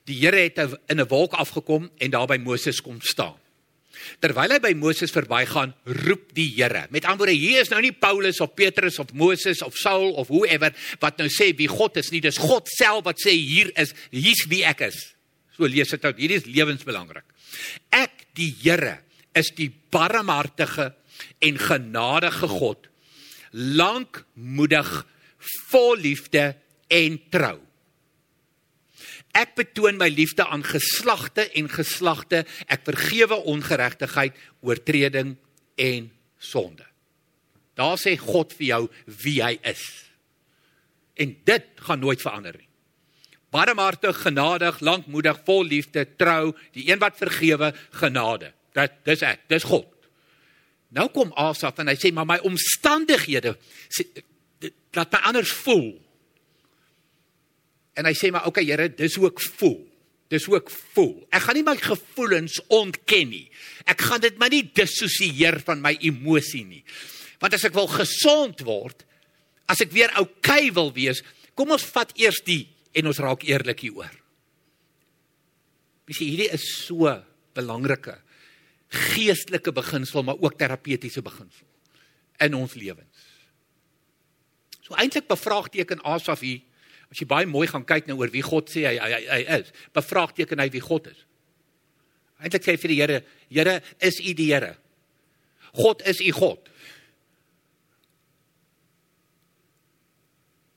Die 0.04 0.18
Here 0.18 0.36
het 0.36 0.58
in 0.88 1.00
'n 1.00 1.08
wolk 1.08 1.32
afgekom 1.32 1.90
en 1.98 2.10
daar 2.10 2.26
by 2.26 2.36
Moses 2.36 2.80
kom 2.80 3.00
staan. 3.00 3.43
Terwyl 4.22 4.54
hy 4.54 4.60
by 4.62 4.72
Moses 4.78 5.12
verbygaan, 5.14 5.74
roep 6.04 6.32
die 6.36 6.48
Here. 6.54 6.86
Met 6.94 7.06
ander 7.08 7.24
woorde, 7.24 7.36
hier 7.38 7.62
is 7.62 7.70
nou 7.72 7.80
nie 7.84 7.92
Paulus 7.92 8.40
of 8.44 8.54
Petrus 8.58 8.98
of 9.02 9.12
Moses 9.16 9.62
of 9.64 9.76
Saul 9.78 10.12
of 10.20 10.30
whoever 10.32 10.74
wat 11.02 11.20
nou 11.20 11.28
sê 11.32 11.52
wie 11.56 11.70
God 11.70 11.98
is 12.00 12.10
nie. 12.14 12.22
Dis 12.24 12.40
God 12.42 12.70
self 12.72 13.04
wat 13.08 13.22
sê 13.22 13.34
hier 13.34 13.72
is, 13.80 13.94
hier's 14.14 14.46
wie 14.50 14.64
ek 14.66 14.86
is. 14.88 15.00
So 15.54 15.68
lees 15.70 15.92
dit 15.94 16.04
uit. 16.04 16.18
Hierdie 16.18 16.40
is 16.40 16.50
lewensbelangrik. 16.50 17.26
Ek, 17.94 18.26
die 18.34 18.50
Here, 18.62 18.98
is 19.34 19.50
die 19.54 19.70
barmhartige 19.70 20.92
en 21.44 21.58
genadige 21.58 22.48
God, 22.50 22.88
lankmoedig, 23.52 24.90
vol 25.70 26.00
liefde 26.02 26.54
en 26.90 27.18
trou. 27.30 27.58
Ek 29.34 29.56
betoon 29.58 29.98
my 29.98 30.08
liefde 30.12 30.46
aan 30.46 30.62
geslagte 30.66 31.48
en 31.58 31.68
geslagte. 31.70 32.44
Ek 32.70 32.84
vergewe 32.86 33.40
ongeregtigheid, 33.50 34.36
oortreding 34.62 35.34
en 35.80 36.10
sonde. 36.38 36.86
Daar 37.74 37.98
sê 37.98 38.14
God 38.20 38.54
vir 38.54 38.66
jou 38.68 38.82
wie 39.24 39.40
hy 39.42 39.56
is. 39.66 39.82
En 41.18 41.34
dit 41.46 41.66
gaan 41.86 42.02
nooit 42.02 42.22
verander 42.22 42.54
nie. 42.58 42.68
Barmhartig, 43.54 44.18
genadig, 44.22 44.80
lankmoedig, 44.82 45.38
vol 45.46 45.66
liefde, 45.70 46.06
trou, 46.18 46.54
die 46.74 46.88
een 46.88 46.98
wat 47.02 47.18
vergewe, 47.18 47.70
genade. 48.00 48.50
Dit 48.74 48.94
dis 49.06 49.22
ek, 49.26 49.44
dis 49.50 49.66
God. 49.66 49.90
Nou 50.94 51.08
kom 51.14 51.30
Asaf 51.38 51.78
en 51.82 51.90
hy 51.90 51.96
sê 51.98 52.10
maar 52.14 52.26
my 52.26 52.38
omstandighede 52.46 53.56
sê, 53.90 54.06
laat 54.94 55.14
my 55.14 55.20
anders 55.30 55.54
voel. 55.64 55.92
En 57.98 58.08
hy 58.08 58.14
sê 58.18 58.30
maar 58.34 58.48
okay 58.50 58.64
Here, 58.66 58.88
dis 58.90 59.16
hoe 59.20 59.28
ek 59.30 59.42
voel. 59.58 59.78
Dis 60.32 60.46
hoe 60.48 60.58
ek 60.58 60.70
voel. 60.72 61.14
Ek 61.30 61.44
gaan 61.44 61.58
nie 61.58 61.66
my 61.66 61.76
gevoelens 61.78 62.58
ontken 62.72 63.30
nie. 63.30 63.46
Ek 63.90 64.00
gaan 64.08 64.22
dit 64.24 64.38
maar 64.40 64.52
nie 64.52 64.64
dissosieer 64.74 65.60
van 65.66 65.82
my 65.84 65.94
emosie 66.00 66.64
nie. 66.66 66.82
Want 67.42 67.56
as 67.56 67.66
ek 67.68 67.76
wil 67.76 67.90
gesond 67.92 68.64
word, 68.66 69.04
as 69.70 69.82
ek 69.84 69.92
weer 69.94 70.12
okay 70.20 70.72
wil 70.74 70.90
wees, 70.96 71.22
kom 71.54 71.74
ons 71.74 71.86
vat 71.94 72.10
eers 72.18 72.40
die 72.46 72.64
en 72.96 73.10
ons 73.10 73.20
raak 73.22 73.44
eerlik 73.46 73.84
hieroor. 73.86 74.12
Sê 76.10 76.26
hierdie 76.26 76.50
is 76.52 76.64
so 76.84 77.08
belangrike 77.56 78.18
geestelike 78.94 79.72
beginsel 79.74 80.22
maar 80.26 80.38
ook 80.38 80.58
terapeutiese 80.58 81.22
beginsel 81.24 81.66
in 82.44 82.54
ons 82.58 82.74
lewens. 82.78 83.30
So 84.84 84.96
eintlik 85.00 85.26
bevraagteken 85.30 86.02
Asaf 86.04 86.44
hier 86.44 86.62
As 87.14 87.20
jy 87.22 87.28
baie 87.30 87.46
mooi 87.46 87.68
gaan 87.70 87.84
kyk 87.86 88.08
nou 88.10 88.16
oor 88.18 88.32
wie 88.34 88.42
God 88.42 88.66
sê 88.72 88.88
hy 88.88 88.96
hy, 88.98 89.18
hy 89.22 89.42
is, 89.60 89.68
bevraagteken 89.94 90.58
hy 90.58 90.66
wie 90.74 90.82
God 90.82 91.06
is. 91.12 91.20
Eintlik 92.42 92.64
sê 92.66 92.74
hy 92.74 92.80
vir 92.82 92.90
die 92.90 92.96
Here, 92.98 93.18
Here, 93.54 93.74
is 94.02 94.18
U 94.18 94.32
die 94.34 94.48
Here? 94.50 94.72
God 95.78 96.02
is 96.10 96.18
U 96.26 96.32
God. 96.34 96.72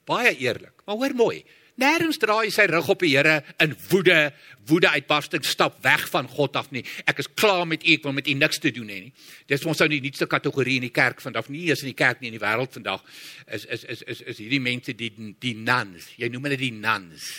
Baie 0.06 0.36
eerlik. 0.38 0.86
Maar 0.86 1.02
hoor 1.02 1.18
mooi, 1.18 1.42
Nêrens 1.78 2.18
draai 2.18 2.50
sy 2.50 2.66
rug 2.72 2.88
op 2.90 3.04
die 3.06 3.12
Here 3.14 3.44
in 3.62 3.76
woede, 3.92 4.32
woede 4.66 4.90
uitbarsting 4.96 5.46
stap 5.46 5.76
weg 5.86 6.08
van 6.10 6.26
God 6.32 6.56
af 6.58 6.72
nie. 6.74 6.82
Ek 7.06 7.22
is 7.22 7.30
klaar 7.38 7.68
met 7.70 7.86
u, 7.86 7.92
ek 7.94 8.08
wil 8.08 8.16
met 8.18 8.30
u 8.30 8.34
niks 8.34 8.58
te 8.64 8.72
doen 8.74 8.90
hê 8.90 8.98
nie. 9.04 9.12
Dis 9.46 9.66
ons 9.70 9.84
ou 9.86 9.88
die 9.92 10.02
nuutste 10.02 10.26
kategorie 10.30 10.80
in 10.82 10.88
die 10.88 10.94
kerk 10.96 11.22
vandag, 11.22 11.52
nie 11.54 11.68
eens 11.70 11.86
in 11.86 11.92
die 11.92 11.98
kerk 11.98 12.24
nie 12.24 12.32
in 12.32 12.40
die 12.40 12.42
wêreld 12.42 12.74
vandag 12.80 13.06
is 13.54 13.68
is 13.70 13.86
is 13.94 14.02
is 14.10 14.24
is 14.34 14.42
hierdie 14.42 14.62
mense 14.64 14.98
die 14.98 15.12
die 15.14 15.54
nuns. 15.54 16.10
Jy 16.18 16.32
noem 16.34 16.50
hulle 16.50 16.58
die 16.58 16.74
nuns. 16.74 17.30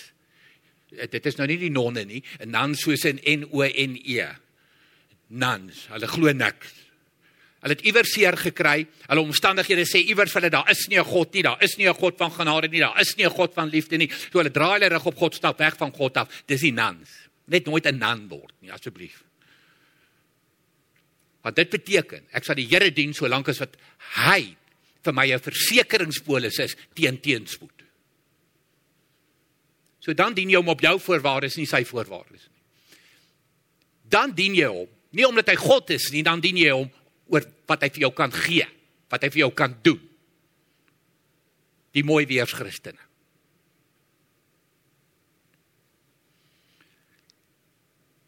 Dit 0.88 1.26
is 1.26 1.36
nou 1.36 1.48
nie 1.50 1.58
die 1.58 1.74
nonne 1.74 2.06
nie, 2.06 2.22
'n 2.38 2.54
nun 2.54 2.74
soos 2.78 3.04
in 3.04 3.18
N 3.26 3.44
O 3.50 3.66
N 3.66 3.98
E. 3.98 4.28
Nuns. 5.28 5.88
Hulle 5.90 6.06
glo 6.06 6.32
niks. 6.32 6.87
Hulle 7.58 7.74
het 7.74 7.82
iewers 7.86 8.12
seer 8.14 8.36
gekry. 8.38 8.84
Hulle 9.08 9.22
omstandighede 9.24 9.82
sê 9.88 10.04
iewers 10.06 10.34
hulle 10.38 10.50
daar 10.50 10.68
is 10.70 10.86
nie 10.88 10.98
'n 10.98 11.04
God 11.04 11.32
nie, 11.34 11.42
daar 11.42 11.62
is 11.62 11.76
nie 11.76 11.88
'n 11.88 11.94
God 11.94 12.16
van 12.16 12.30
genade 12.30 12.68
nie, 12.68 12.80
daar 12.80 13.00
is 13.00 13.16
nie 13.16 13.24
'n 13.26 13.30
God 13.30 13.54
van 13.54 13.68
liefde 13.68 13.96
nie. 13.96 14.10
So 14.10 14.38
hulle 14.38 14.50
draai 14.50 14.78
hulle 14.78 14.88
rug 14.88 15.06
op 15.06 15.16
God, 15.16 15.34
stap 15.34 15.58
weg 15.58 15.76
van 15.76 15.92
God 15.92 16.16
af. 16.16 16.42
Dis 16.46 16.60
die 16.60 16.72
nuns. 16.72 17.08
Net 17.46 17.66
nooit 17.66 17.86
'n 17.86 17.98
nun 17.98 18.28
word 18.28 18.52
nie, 18.60 18.70
asseblief. 18.70 19.24
Wat 21.42 21.56
dit 21.56 21.70
beteken, 21.70 22.22
ek 22.32 22.44
sal 22.44 22.54
die 22.54 22.66
Here 22.66 22.90
dien 22.90 23.14
solank 23.14 23.48
as 23.48 23.58
wat 23.58 23.76
hy 24.16 24.56
vir 25.02 25.12
my 25.12 25.26
'n 25.32 25.40
versekeringspolis 25.40 26.58
is 26.58 26.76
teen 26.94 27.20
teenspoed. 27.20 27.82
So 30.00 30.12
dan 30.14 30.34
dien 30.34 30.50
jy 30.50 30.56
hom 30.56 30.68
op 30.68 30.80
jou 30.80 30.98
voorwaardes, 30.98 31.56
nie 31.56 31.66
sy 31.66 31.84
voorwaardes 31.84 32.48
nie. 32.48 33.00
Dan 34.08 34.32
dien 34.32 34.54
jy 34.54 34.66
hom 34.66 34.88
nie 35.10 35.26
omdat 35.26 35.48
hy 35.48 35.56
God 35.56 35.90
is 35.90 36.10
nie, 36.12 36.22
dan 36.22 36.40
dien 36.40 36.56
jy 36.56 36.70
hom 36.70 36.90
oor 37.28 37.44
wat 37.68 37.84
hy 37.84 37.90
vir 37.92 38.06
jou 38.06 38.12
kan 38.16 38.32
gee, 38.32 38.66
wat 39.12 39.24
hy 39.24 39.30
vir 39.32 39.44
jou 39.46 39.50
kan 39.56 39.76
doen. 39.84 40.00
Die 41.96 42.04
mooi 42.04 42.24
weers 42.28 42.52
Christene. 42.56 43.00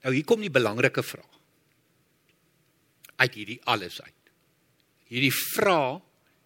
Nou 0.00 0.14
hier 0.14 0.24
kom 0.24 0.40
die 0.40 0.52
belangrike 0.52 1.04
vraag. 1.04 1.28
Uit 3.20 3.34
hierdie 3.36 3.58
alles 3.68 3.98
uit. 4.00 4.30
Hierdie 5.10 5.34
vraag 5.34 6.00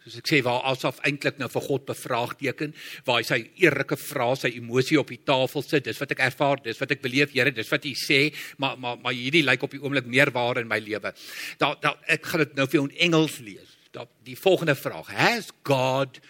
soos 0.05 0.19
ek 0.21 0.29
sê 0.29 0.39
waar 0.45 0.67
Asaf 0.69 0.99
eintlik 1.09 1.39
nou 1.41 1.47
vir 1.49 1.65
God 1.65 1.85
bevraagteken 1.89 2.75
waar 3.07 3.23
hy 3.23 3.25
sy 3.25 3.39
eerlike 3.63 3.97
vrae 3.97 4.37
sy 4.37 4.51
emosie 4.59 4.99
op 5.01 5.09
die 5.09 5.21
tafel 5.25 5.65
sit 5.65 5.87
dis 5.87 6.01
wat 6.03 6.13
ek 6.13 6.21
ervaar 6.27 6.61
dis 6.65 6.81
wat 6.81 6.93
ek 6.93 7.01
beleef 7.05 7.33
Here 7.33 7.53
dis 7.55 7.71
wat 7.73 7.87
hy 7.89 7.95
sê 7.97 8.19
maar 8.61 8.77
maar 8.81 8.99
maar 9.01 9.17
hierdie 9.17 9.45
lyk 9.47 9.65
op 9.65 9.73
die 9.73 9.81
oomblik 9.81 10.11
meer 10.11 10.31
waar 10.35 10.61
in 10.61 10.69
my 10.69 10.79
lewe. 10.83 11.15
Daar 11.59 11.79
daar 11.81 11.97
ek 12.13 12.29
gaan 12.29 12.45
dit 12.45 12.59
nou 12.59 12.67
vir 12.69 12.81
jou 12.81 12.85
in 12.91 12.99
Engels 13.09 13.39
lees. 13.41 13.71
Daar 13.97 14.11
die 14.29 14.37
volgende 14.37 14.77
vraag 14.77 15.09
has 15.17 15.49
God 15.65 16.21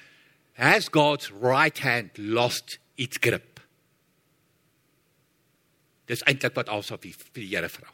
has 0.55 0.87
God's 0.95 1.33
right 1.43 1.83
hand 1.83 2.15
lost 2.19 2.79
its 2.95 3.19
grip? 3.19 3.59
Dis 6.07 6.23
eintlik 6.31 6.55
wat 6.55 6.71
Asaf 6.71 7.03
vir 7.03 7.43
die 7.43 7.51
Here 7.51 7.69
vra. 7.69 7.91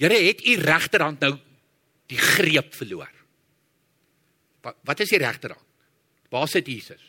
Here 0.00 0.16
het 0.24 0.40
u 0.40 0.56
regterhand 0.62 1.20
nou 1.20 1.34
die 2.08 2.22
greep 2.22 2.72
verloor 2.72 3.12
Wat, 4.66 4.76
wat 4.82 5.00
is 5.04 5.12
die 5.14 5.22
regterhand? 5.22 5.62
Waar 6.32 6.48
sit 6.50 6.66
Jesus? 6.66 7.02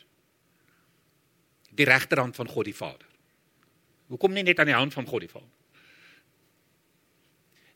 Die 1.74 1.86
regterhand 1.86 2.36
van 2.38 2.48
God 2.48 2.68
die 2.68 2.76
Vader. 2.76 3.06
Hoekom 4.08 4.32
nie 4.32 4.44
net 4.46 4.60
aan 4.62 4.70
die 4.70 4.76
hand 4.78 4.94
van 4.94 5.06
God 5.06 5.24
die 5.26 5.30
Vader? 5.30 5.54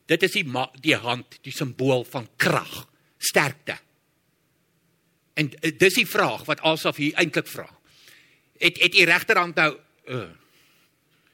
Dit 0.07 0.23
is 0.23 0.35
die 0.35 0.45
die 0.83 0.95
hand, 0.99 1.37
die 1.43 1.53
simbool 1.55 2.03
van 2.07 2.27
krag, 2.39 2.71
sterkte. 3.17 3.77
En 5.39 5.51
eh, 5.59 5.71
dis 5.79 5.99
die 5.99 6.07
vraag 6.07 6.45
wat 6.47 6.63
Asaf 6.67 6.99
hier 6.99 7.15
eintlik 7.19 7.47
vra. 7.47 7.67
Het 8.59 8.79
het 8.83 8.95
die 8.95 9.07
regterhand 9.07 9.59
nou 9.59 9.71
uh, 10.13 10.29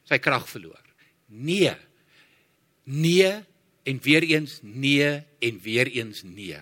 sy 0.09 0.17
krag 0.21 0.47
verloor? 0.49 0.81
Nee. 1.27 1.75
Nee 2.89 3.33
en 3.89 4.01
weer 4.01 4.25
eens 4.25 4.59
nee 4.63 5.21
en 5.39 5.61
weer 5.61 5.87
eens 5.87 6.23
nee. 6.23 6.61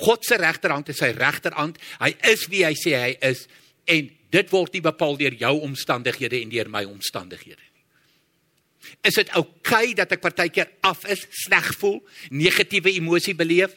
God 0.00 0.24
se 0.24 0.38
regterhand 0.40 0.88
is 0.88 1.00
sy 1.02 1.10
regterhand. 1.16 1.78
Hy 2.00 2.14
is 2.30 2.46
wie 2.52 2.64
hy 2.64 2.72
sê 2.78 2.94
hy 2.96 3.12
is 3.28 3.44
en 3.90 4.08
dit 4.32 4.54
word 4.54 4.72
nie 4.72 4.84
bepaal 4.84 5.18
deur 5.20 5.36
jou 5.36 5.52
omstandighede 5.66 6.40
en 6.40 6.52
deur 6.52 6.70
my 6.72 6.84
omstandighede 6.88 7.60
nie. 7.60 7.84
Is 9.06 9.18
dit 9.18 9.28
oukei 9.38 9.92
okay 9.92 9.94
dat 9.98 10.14
ek 10.14 10.22
partykeer 10.24 10.70
af 10.86 11.04
is, 11.10 11.26
sleg 11.44 11.68
voel, 11.78 12.00
negatiewe 12.34 12.94
emosie 12.96 13.34
beleef? 13.38 13.76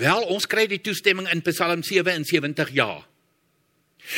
Wel, 0.00 0.24
ons 0.32 0.48
kry 0.48 0.64
die 0.70 0.80
toestemming 0.82 1.28
in 1.30 1.42
Psalm 1.44 1.84
77 1.86 2.72
ja. 2.74 2.90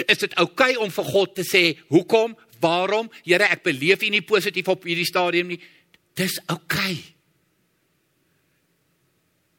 Is 0.07 0.22
dit 0.22 0.37
oukei 0.40 0.72
okay 0.76 0.81
om 0.81 0.92
vir 0.94 1.11
God 1.11 1.35
te 1.35 1.42
sê, 1.42 1.76
"Hoekom? 1.88 2.37
Waarom? 2.61 3.11
Here, 3.24 3.44
ek 3.44 3.62
beleef 3.62 4.02
U 4.02 4.09
nie 4.09 4.22
positief 4.22 4.68
op 4.68 4.85
hierdie 4.85 5.05
stadium 5.05 5.48
nie." 5.48 5.61
Dis 6.14 6.38
oukei. 6.46 6.92
Okay. 6.92 7.14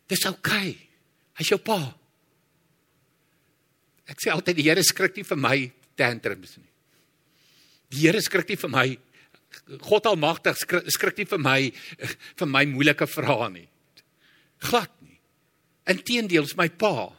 Dis 0.08 0.26
oukei. 0.26 0.70
Okay. 0.70 0.93
Hy's 1.40 1.50
jou 1.54 1.60
pa. 1.62 1.80
Ek 4.10 4.20
sê 4.22 4.34
altyd 4.34 4.60
die 4.60 4.68
Here 4.68 4.84
skrik 4.86 5.18
nie 5.18 5.26
vir 5.26 5.40
my 5.40 5.58
tantrums 5.98 6.58
nie. 6.60 6.70
Die 7.94 8.06
Here 8.06 8.22
skrik 8.22 8.50
nie 8.52 8.60
vir 8.60 8.74
my 8.74 8.88
God 9.86 10.08
almagtig 10.10 10.58
skrik, 10.58 10.88
skrik 10.92 11.20
nie 11.22 11.30
vir 11.30 11.42
my 11.42 11.58
vir 12.40 12.50
my 12.50 12.64
moeilike 12.70 13.08
vrae 13.10 13.50
nie. 13.54 13.68
Glad 14.64 14.92
nie. 15.06 15.20
Inteendeel 15.94 16.48
is 16.50 16.58
my 16.60 16.70
pa 16.70 17.12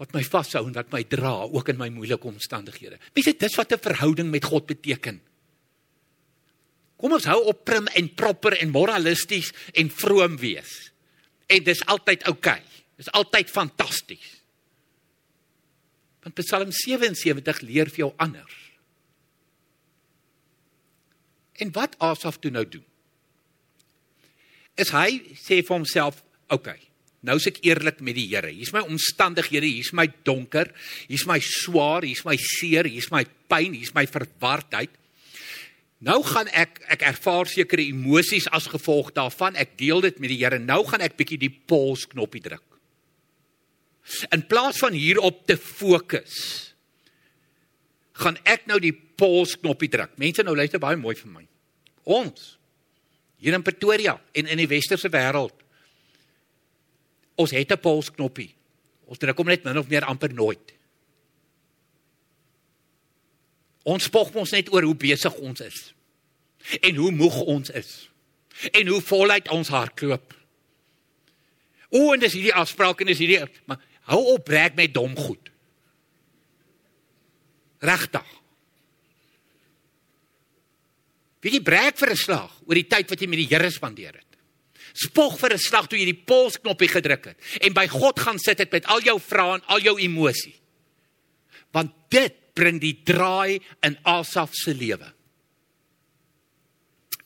wat 0.00 0.10
my 0.10 0.24
vashou 0.26 0.64
en 0.66 0.74
wat 0.74 0.90
my 0.92 1.04
dra 1.06 1.44
ook 1.46 1.68
in 1.70 1.78
my 1.78 1.86
moeilike 1.94 2.26
omstandighede. 2.28 2.98
Jy 3.14 3.36
dis 3.38 3.56
wat 3.56 3.72
'n 3.72 3.78
verhouding 3.78 4.30
met 4.30 4.44
God 4.44 4.66
beteken? 4.66 5.20
Kom 6.96 7.12
ons 7.12 7.24
hou 7.24 7.40
op 7.44 7.64
prim 7.64 7.86
en 7.86 8.14
proper 8.14 8.58
en 8.60 8.70
moralisties 8.70 9.52
en 9.74 9.90
vroom 9.90 10.36
wees. 10.36 10.93
En 11.46 11.64
dis 11.64 11.84
altyd 11.86 12.24
oukei. 12.30 12.60
Okay. 12.60 12.74
Dis 13.00 13.10
altyd 13.10 13.50
fantasties. 13.50 14.30
Want 16.24 16.38
Psalm 16.40 16.72
77 16.72 17.60
leer 17.66 17.90
vir 17.92 18.06
jou 18.06 18.12
anders. 18.22 18.60
En 21.62 21.70
wat 21.74 21.98
Asaf 22.02 22.40
toe 22.42 22.50
nou 22.54 22.64
doen? 22.66 22.84
Is 24.80 24.90
hy 24.90 25.20
sê 25.38 25.60
vir 25.60 25.74
homself, 25.76 26.22
oukei. 26.50 26.74
Okay, 26.74 26.80
nou 27.28 27.36
is 27.38 27.46
ek 27.50 27.60
eerlik 27.66 28.00
met 28.02 28.16
die 28.18 28.26
Here. 28.32 28.50
Hier's 28.50 28.72
my 28.74 28.82
omstandighede, 28.82 29.68
hier's 29.68 29.92
my 29.94 30.08
donker, 30.26 30.72
hier's 31.06 31.26
my 31.30 31.38
swaar, 31.44 32.06
hier's 32.06 32.24
my 32.26 32.34
seer, 32.40 32.88
hier's 32.90 33.10
my 33.14 33.22
pyn, 33.50 33.76
hier's 33.76 33.94
my 33.94 34.06
verwardheid. 34.10 34.96
Nou 36.04 36.20
gaan 36.26 36.50
ek 36.52 36.82
ek 36.92 37.04
ervaar 37.08 37.48
sekere 37.48 37.86
emosies 37.88 38.46
as 38.52 38.68
gevolg 38.68 39.14
daarvan. 39.16 39.56
Ek 39.56 39.76
deel 39.80 40.02
dit 40.04 40.18
met 40.20 40.32
die 40.32 40.40
Here. 40.42 40.58
Nou 40.60 40.82
gaan 40.88 41.04
ek 41.04 41.16
bietjie 41.16 41.40
die 41.40 41.52
pause 41.52 42.10
knoppie 42.12 42.42
druk. 42.44 42.64
In 44.36 44.44
plaas 44.44 44.76
van 44.82 44.92
hierop 44.92 45.46
te 45.48 45.56
fokus, 45.56 46.34
gaan 48.20 48.36
ek 48.44 48.68
nou 48.68 48.76
die 48.82 48.92
pause 48.92 49.56
knoppie 49.62 49.88
druk. 49.88 50.12
Mense 50.20 50.44
nou 50.44 50.52
luister 50.56 50.82
baie 50.82 50.98
mooi 51.00 51.16
vir 51.16 51.32
my. 51.32 51.46
Ons 52.04 52.58
hier 53.40 53.56
in 53.56 53.64
Pretoria 53.64 54.18
en 54.36 54.52
in 54.52 54.60
die 54.60 54.68
westerse 54.68 55.08
wêreld. 55.12 55.56
Ons 57.40 57.50
het 57.56 57.72
'n 57.72 57.80
pause 57.80 58.12
knoppie. 58.12 58.52
Ons 59.06 59.18
druk 59.18 59.38
hom 59.38 59.46
net 59.46 59.64
min 59.64 59.78
of 59.78 59.88
meer 59.88 60.04
amper 60.04 60.32
nooit. 60.32 60.72
Ons 63.84 64.04
spog 64.04 64.34
ons 64.34 64.50
net 64.50 64.72
oor 64.72 64.82
hoe 64.82 64.94
besig 64.94 65.34
ons 65.34 65.60
is. 65.60 65.93
En 66.80 66.96
hoe 66.96 67.10
moeg 67.12 67.40
ons 67.40 67.70
is. 67.70 68.10
En 68.72 68.86
hoe 68.86 69.00
voluit 69.02 69.48
ons 69.48 69.68
hardloop. 69.68 70.34
O, 71.94 72.12
en 72.14 72.22
dis 72.22 72.32
hierdie 72.32 72.54
afspraak 72.54 73.02
en 73.02 73.10
dis 73.12 73.20
hierdie 73.22 73.42
maar 73.70 73.82
hou 74.10 74.20
op 74.34 74.44
breek 74.46 74.74
met 74.78 74.94
dom 74.94 75.14
goed. 75.16 75.50
Regtig. 77.84 78.26
Wie 81.44 81.52
jy 81.52 81.60
breek 81.60 81.98
vir 82.00 82.10
'n 82.10 82.16
slag 82.16 82.52
oor 82.66 82.74
die 82.74 82.88
tyd 82.88 83.10
wat 83.10 83.20
jy 83.20 83.28
met 83.28 83.38
die 83.38 83.50
Here 83.52 83.70
spandeer 83.70 84.14
het. 84.14 84.32
Spog 84.94 85.38
vir 85.38 85.52
'n 85.52 85.58
slag 85.58 85.86
toe 85.86 85.98
jy 85.98 86.06
die 86.06 86.24
polsknoppie 86.24 86.88
gedruk 86.88 87.24
het 87.26 87.38
en 87.60 87.72
by 87.74 87.86
God 87.86 88.18
gaan 88.18 88.38
sit 88.38 88.58
het 88.58 88.72
met 88.72 88.86
al 88.86 89.02
jou 89.02 89.20
vrae 89.20 89.54
en 89.54 89.66
al 89.66 89.80
jou 89.80 89.98
emosie. 90.00 90.54
Want 91.72 91.92
dit 92.08 92.32
bring 92.54 92.80
die 92.80 93.02
draai 93.04 93.60
in 93.82 93.98
Asaf 94.04 94.50
se 94.54 94.74
lewe. 94.74 95.12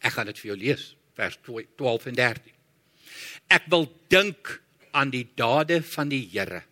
Ek 0.05 0.15
gaan 0.15 0.31
dit 0.31 0.39
vir 0.39 0.53
jou 0.53 0.59
lees, 0.59 0.85
vers 1.19 1.39
12 1.45 2.09
en 2.13 2.19
13. 2.19 2.55
Ek 3.51 3.69
wil 3.73 3.89
dink 4.13 4.59
aan 4.93 5.11
die 5.13 5.27
dade 5.39 5.81
van 5.83 6.11
die 6.13 6.25
Here. 6.33 6.63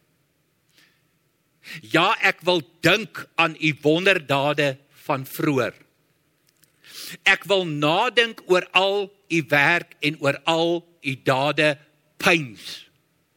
Ja, 1.83 2.13
ek 2.23 2.45
wil 2.47 2.63
dink 2.85 3.25
aan 3.35 3.57
u 3.59 3.73
wonderdade 3.83 4.77
van 5.07 5.27
vroeër. 5.27 5.75
Ek 7.27 7.47
wil 7.51 7.67
nadink 7.67 8.43
oor 8.51 8.67
al 8.77 9.09
u 9.11 9.41
werk 9.51 9.97
en 10.07 10.19
oor 10.23 10.39
al 10.47 10.79
u 11.03 11.13
dade 11.27 11.75
pyns. 12.23 12.87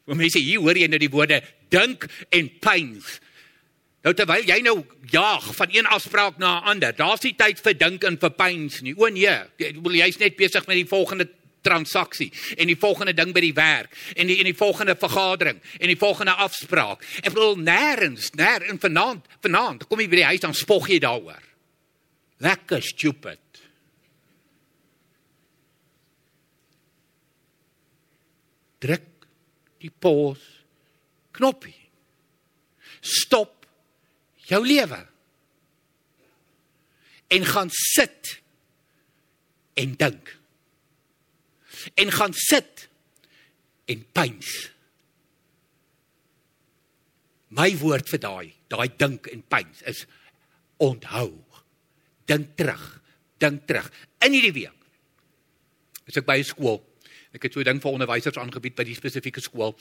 Want 0.06 0.22
mense 0.22 0.42
hier 0.42 0.62
hoor 0.62 0.78
jy 0.78 0.88
nou 0.90 1.02
die 1.02 1.12
woorde 1.14 1.42
dink 1.74 2.06
en 2.34 2.50
pyns. 2.62 3.18
Nou 4.06 4.14
terwyl 4.16 4.46
jy 4.48 4.62
nou 4.64 4.78
jaag 5.12 5.50
van 5.58 5.74
een 5.76 5.88
afspraak 5.88 6.38
na 6.38 6.60
'n 6.60 6.64
ander, 6.72 6.96
daar's 6.96 7.22
nie 7.22 7.36
tyd 7.36 7.60
vir 7.60 7.78
dink 7.78 8.04
en 8.04 8.18
vir 8.18 8.30
pyns 8.30 8.82
nie. 8.82 8.96
O 8.96 9.08
nee, 9.08 9.40
jy's 9.58 10.18
net 10.18 10.36
besig 10.36 10.68
met 10.68 10.76
die 10.76 10.88
volgende 10.88 11.28
transaksie 11.62 12.32
en 12.58 12.68
die 12.68 12.78
volgende 12.80 13.14
ding 13.14 13.34
by 13.34 13.42
die 13.44 13.54
werk 13.54 13.96
en 14.16 14.28
die 14.28 14.38
en 14.40 14.48
die 14.48 14.56
volgende 14.56 14.96
vergadering 14.96 15.60
en 15.80 15.88
die 15.88 16.00
volgende 16.00 16.32
afspraak. 16.32 17.04
Ek 17.24 17.34
bedoel 17.34 17.58
nêrens, 17.58 18.32
nêr 18.40 18.70
in 18.70 18.80
vanaand, 18.80 19.26
vanaand 19.42 19.88
kom 19.88 20.00
jy 20.00 20.08
by 20.08 20.22
die 20.22 20.30
huis 20.32 20.44
dan 20.46 20.54
spog 20.54 20.88
jy 20.90 21.00
daaroor. 21.00 21.44
Lekker 22.40 22.82
stupid. 22.82 23.40
Druk 28.80 29.28
die 29.84 29.92
pause 29.92 30.64
knoppie. 31.36 31.76
Stop 33.02 33.59
jou 34.50 34.62
lewe. 34.66 35.00
En 37.30 37.46
gaan 37.46 37.70
sit 37.72 38.40
en 39.80 39.96
dink. 39.96 40.34
En 41.96 42.12
gaan 42.12 42.34
sit 42.34 42.88
en 43.90 44.06
pyns. 44.12 44.50
My 47.50 47.72
woord 47.82 48.10
vir 48.12 48.22
daai, 48.22 48.50
daai 48.70 48.90
dink 48.98 49.30
en 49.34 49.42
pyns 49.50 49.82
is 49.90 50.04
onthou. 50.82 51.32
Dink 52.30 52.54
terug, 52.60 52.84
dink 53.42 53.66
terug 53.70 53.90
in 54.26 54.36
hierdie 54.38 54.54
week. 54.54 54.76
As 56.10 56.18
ek 56.22 56.28
by 56.28 56.42
skool, 56.46 56.82
ek 57.34 57.46
het 57.46 57.54
so 57.54 57.62
'n 57.62 57.66
ding 57.66 57.82
vir 57.82 57.94
onderwysers 57.94 58.38
aangebied 58.38 58.76
by 58.76 58.84
die 58.84 58.98
spesifieke 58.98 59.42
skool. 59.42 59.78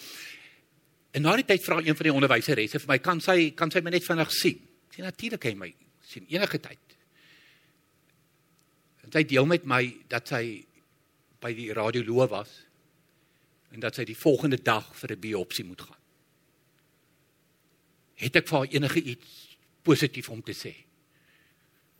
En 1.16 1.24
na 1.24 1.34
die 1.38 1.46
tyd 1.48 1.64
vra 1.64 1.80
een 1.80 1.96
van 1.96 2.08
die 2.08 2.14
onderwyseresse 2.14 2.80
vir 2.82 2.90
my, 2.92 2.98
kan 3.00 3.20
sy 3.24 3.50
kan 3.56 3.72
sy 3.72 3.80
my 3.84 3.92
net 3.94 4.04
vinnig 4.04 4.32
sien? 4.34 4.58
Sien 4.92 5.06
natuurlik 5.08 5.46
hy 5.48 5.54
my 5.56 5.70
sien 6.08 6.26
enige 6.32 6.60
tyd. 6.64 6.96
En 9.04 9.12
sy 9.12 9.24
deel 9.28 9.46
met 9.48 9.64
my 9.68 9.82
dat 10.10 10.28
sy 10.28 10.42
by 11.40 11.52
die 11.56 11.70
radioloog 11.76 12.32
was 12.32 12.52
en 13.72 13.80
dat 13.84 13.96
sy 13.96 14.04
die 14.08 14.16
volgende 14.16 14.58
dag 14.64 14.84
vir 14.96 15.12
'n 15.12 15.20
biopsie 15.20 15.64
moet 15.64 15.80
gaan. 15.80 16.02
Het 18.16 18.36
ek 18.36 18.48
vir 18.48 18.58
haar 18.58 18.72
enige 18.72 19.00
iets 19.02 19.56
positief 19.82 20.28
om 20.28 20.42
te 20.42 20.52
sê? 20.52 20.74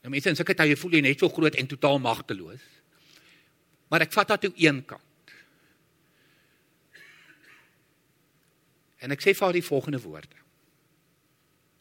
Nou 0.03 0.11
mense, 0.11 0.29
en 0.29 0.37
sulke 0.37 0.55
tye 0.55 0.77
voel 0.77 0.92
jy 0.92 1.01
net 1.01 1.18
so 1.18 1.29
groot 1.29 1.55
en 1.55 1.66
totaal 1.66 1.99
magteloos. 1.99 2.64
Maar 3.88 4.01
ek 4.01 4.12
vat 4.12 4.29
dat 4.29 4.40
toe 4.40 4.53
een 4.57 4.85
kant. 4.85 5.08
En 8.98 9.14
ek 9.14 9.22
sê 9.22 9.34
vir 9.34 9.46
haar 9.46 9.56
die 9.56 9.64
volgende 9.64 10.00
woorde. 10.02 10.40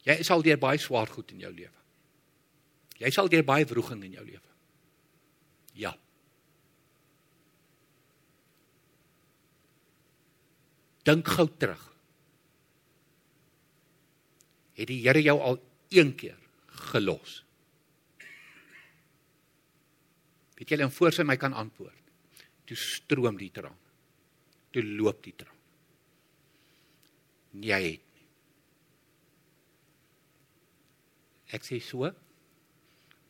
Jy 0.06 0.20
sal 0.26 0.44
deur 0.46 0.60
baie 0.60 0.78
swaar 0.80 1.10
goed 1.10 1.34
in 1.34 1.42
jou 1.42 1.50
lewe. 1.52 1.74
Jy 2.98 3.10
sal 3.14 3.30
deur 3.30 3.44
baie 3.46 3.66
wroging 3.68 4.04
in 4.06 4.14
jou 4.18 4.24
lewe. 4.26 4.54
Ja. 5.78 5.92
Dink 11.06 11.28
gou 11.34 11.46
terug. 11.58 11.84
Het 14.78 14.90
die 14.90 15.02
Here 15.02 15.22
jou 15.22 15.36
al 15.42 15.60
een 15.94 16.14
keer 16.18 16.38
gelos? 16.92 17.42
Weet 20.58 20.74
jy, 20.74 20.80
en 20.82 20.94
voor 20.94 21.14
sy 21.14 21.26
my 21.26 21.38
kan 21.38 21.54
antwoord. 21.54 21.94
Toe 22.66 22.78
stroom 22.78 23.38
die 23.38 23.50
traan. 23.54 23.78
Toe 24.74 24.82
loop 24.84 25.22
die 25.24 25.34
traan 25.38 25.57
jy 27.64 27.80
het 27.84 28.04
nie. 28.04 28.28
Ek 31.56 31.64
sê 31.66 31.80
so. 31.82 32.10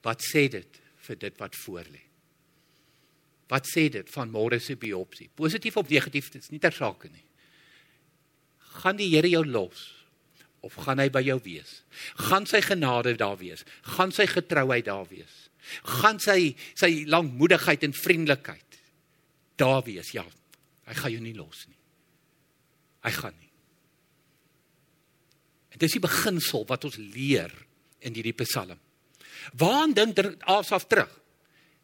Wat 0.04 0.22
sê 0.24 0.46
dit 0.52 0.80
vir 1.08 1.20
dit 1.20 1.40
wat 1.40 1.56
voor 1.64 1.88
lê? 1.88 2.02
Wat 3.48 3.64
sê 3.64 3.88
dit 3.92 4.10
van 4.12 4.30
môre 4.30 4.58
se 4.60 4.76
biopsie? 4.76 5.30
Positief 5.34 5.78
of 5.80 5.88
negatief, 5.88 6.30
dit 6.34 6.42
is 6.42 6.52
nie 6.52 6.60
ter 6.60 6.74
sake 6.74 7.08
nie. 7.08 7.24
Gaan 8.78 8.98
die 8.98 9.08
Here 9.14 9.30
jou 9.30 9.44
los 9.46 9.86
of 10.66 10.74
gaan 10.84 11.00
hy 11.00 11.08
by 11.14 11.22
jou 11.24 11.38
wees? 11.44 11.82
Gaan 12.28 12.46
sy 12.50 12.60
genade 12.66 13.14
daar 13.18 13.38
wees? 13.40 13.64
Gaan 13.96 14.12
sy 14.14 14.26
getrouheid 14.28 14.88
daar 14.90 15.06
wees? 15.08 15.48
Gaan 16.00 16.20
sy 16.22 16.54
sy 16.78 17.04
lankmoedigheid 17.08 17.86
en 17.88 17.96
vriendelikheid 17.96 18.80
daar 19.58 19.82
wees? 19.86 20.12
Ja, 20.14 20.26
hy 20.88 20.96
gaan 21.00 21.14
jou 21.16 21.24
nie 21.24 21.36
los 21.38 21.66
nie. 21.70 21.78
Hy 23.06 23.14
gaan 23.16 23.36
nie. 23.38 23.47
En 25.74 25.80
dis 25.82 25.96
die 25.96 26.02
beginsel 26.02 26.64
wat 26.68 26.86
ons 26.88 26.96
leer 26.96 27.52
in 28.04 28.14
hierdie 28.16 28.36
Psalm. 28.44 28.78
Waaraan 29.58 29.94
dink 29.96 30.20
Asaf 30.48 30.86
terug? 30.86 31.10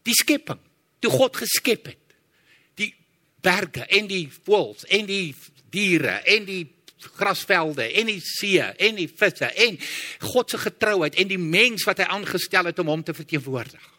Die 0.05 0.16
skepping, 0.16 0.61
toe 1.01 1.11
God 1.12 1.37
geskep 1.40 1.88
het. 1.92 2.16
Die 2.77 2.92
berge 3.44 3.87
en 3.88 4.09
die 4.11 4.27
voëls 4.29 4.85
en 4.92 5.09
die 5.09 5.35
diere 5.75 6.20
en 6.31 6.47
die 6.49 6.62
grasvelde 7.18 7.87
en 8.01 8.09
die 8.09 8.20
see 8.25 8.62
en 8.62 8.97
die 8.97 9.09
visse 9.11 9.51
en 9.66 9.77
God 10.25 10.53
se 10.53 10.61
getrouheid 10.62 11.18
en 11.20 11.29
die 11.29 11.40
mens 11.40 11.85
wat 11.88 12.01
hy 12.01 12.09
aangestel 12.16 12.70
het 12.70 12.81
om 12.81 12.92
hom 12.92 13.03
te 13.05 13.16
verteenwoordig. 13.16 13.90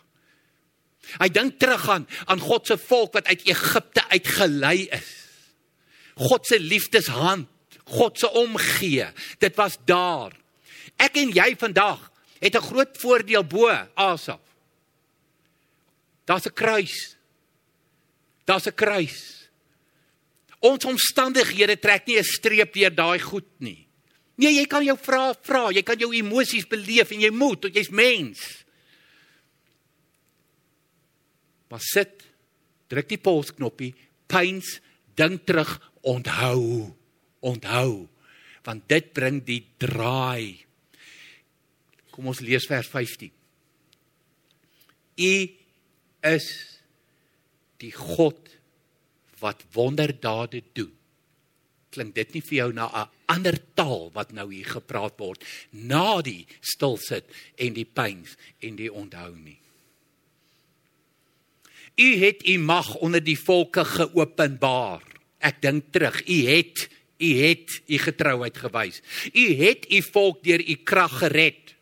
Hy 1.21 1.29
dink 1.29 1.59
terug 1.61 1.85
aan 1.93 2.07
aan 2.25 2.41
God 2.41 2.67
se 2.67 2.79
volk 2.81 3.19
wat 3.19 3.29
uit 3.29 3.45
Egipte 3.45 4.05
uitgelei 4.09 4.87
is. 4.95 5.11
God 6.15 6.47
se 6.47 6.59
liefdeshand, 6.59 7.49
God 7.85 8.17
se 8.19 8.29
omgee, 8.31 9.05
dit 9.39 9.55
was 9.55 9.77
daar. 9.85 10.33
Ek 10.97 11.17
en 11.21 11.33
jy 11.35 11.55
vandag 11.59 12.11
het 12.39 12.55
'n 12.55 12.67
groot 12.71 12.97
voordeel 12.97 13.43
bo 13.43 13.69
Asaf. 13.93 14.41
Daar's 16.25 16.45
'n 16.45 16.53
kruis. 16.53 17.17
Daar's 18.45 18.67
'n 18.67 18.73
kruis. 18.73 19.49
Ons 20.59 20.85
omstandighede 20.85 21.79
trek 21.79 22.05
nie 22.05 22.17
'n 22.17 22.23
streep 22.23 22.73
deur 22.73 22.95
daai 22.95 23.19
goed 23.19 23.49
nie. 23.59 23.87
Nee, 24.35 24.53
jy 24.53 24.65
kan 24.65 24.83
jou 24.83 24.97
vra 24.99 25.33
vra, 25.41 25.71
jy 25.71 25.81
kan 25.83 25.97
jou 25.97 26.11
emosies 26.13 26.67
beleef 26.67 27.11
en 27.11 27.21
jy 27.21 27.31
moet, 27.31 27.61
want 27.63 27.75
jy's 27.75 27.89
mens. 27.89 28.65
Maar 31.69 31.79
sit, 31.79 32.23
druk 32.87 33.07
die 33.09 33.17
pausknoppie, 33.17 33.93
pyns, 34.27 34.81
dink 35.15 35.45
terug, 35.45 35.79
onthou, 36.01 36.95
onthou, 37.45 38.07
want 38.65 38.87
dit 38.89 39.11
bring 39.13 39.41
die 39.45 39.61
draai. 39.81 40.65
Kom 42.13 42.31
ons 42.31 42.41
lees 42.41 42.65
vers 42.69 42.89
15. 42.89 43.31
U 45.15 45.33
is 46.25 46.47
die 47.83 47.93
God 47.93 48.55
wat 49.41 49.65
wonderdade 49.75 50.63
doen. 50.73 50.93
Klink 51.95 52.15
dit 52.17 52.33
nie 52.35 52.43
vir 52.43 52.57
jou 52.57 52.71
na 52.73 52.87
'n 52.91 53.09
ander 53.31 53.57
taal 53.75 54.11
wat 54.13 54.31
nou 54.31 54.51
hier 54.51 54.67
gepraat 54.67 55.19
word 55.19 55.43
na 55.71 56.21
die 56.21 56.45
stilsit 56.61 57.25
en 57.57 57.73
die 57.73 57.85
pyns 57.85 58.35
en 58.59 58.75
die 58.75 58.91
onthou 58.91 59.35
nie? 59.35 59.59
U 61.95 62.09
het 62.19 62.47
u 62.47 62.57
mag 62.57 62.95
onder 62.95 63.23
die 63.23 63.39
volke 63.39 63.85
geopenbaar. 63.85 65.01
Ek 65.39 65.61
dink 65.61 65.91
terug, 65.91 66.27
u 66.27 66.37
het 66.47 66.89
u 67.17 67.29
het 67.43 67.81
u 67.87 67.97
getrouheid 67.97 68.57
gewys. 68.57 69.01
U 69.33 69.45
het 69.63 69.91
u 69.91 70.01
volk 70.01 70.43
deur 70.43 70.61
u 70.69 70.75
krag 70.83 71.17
gered. 71.17 71.75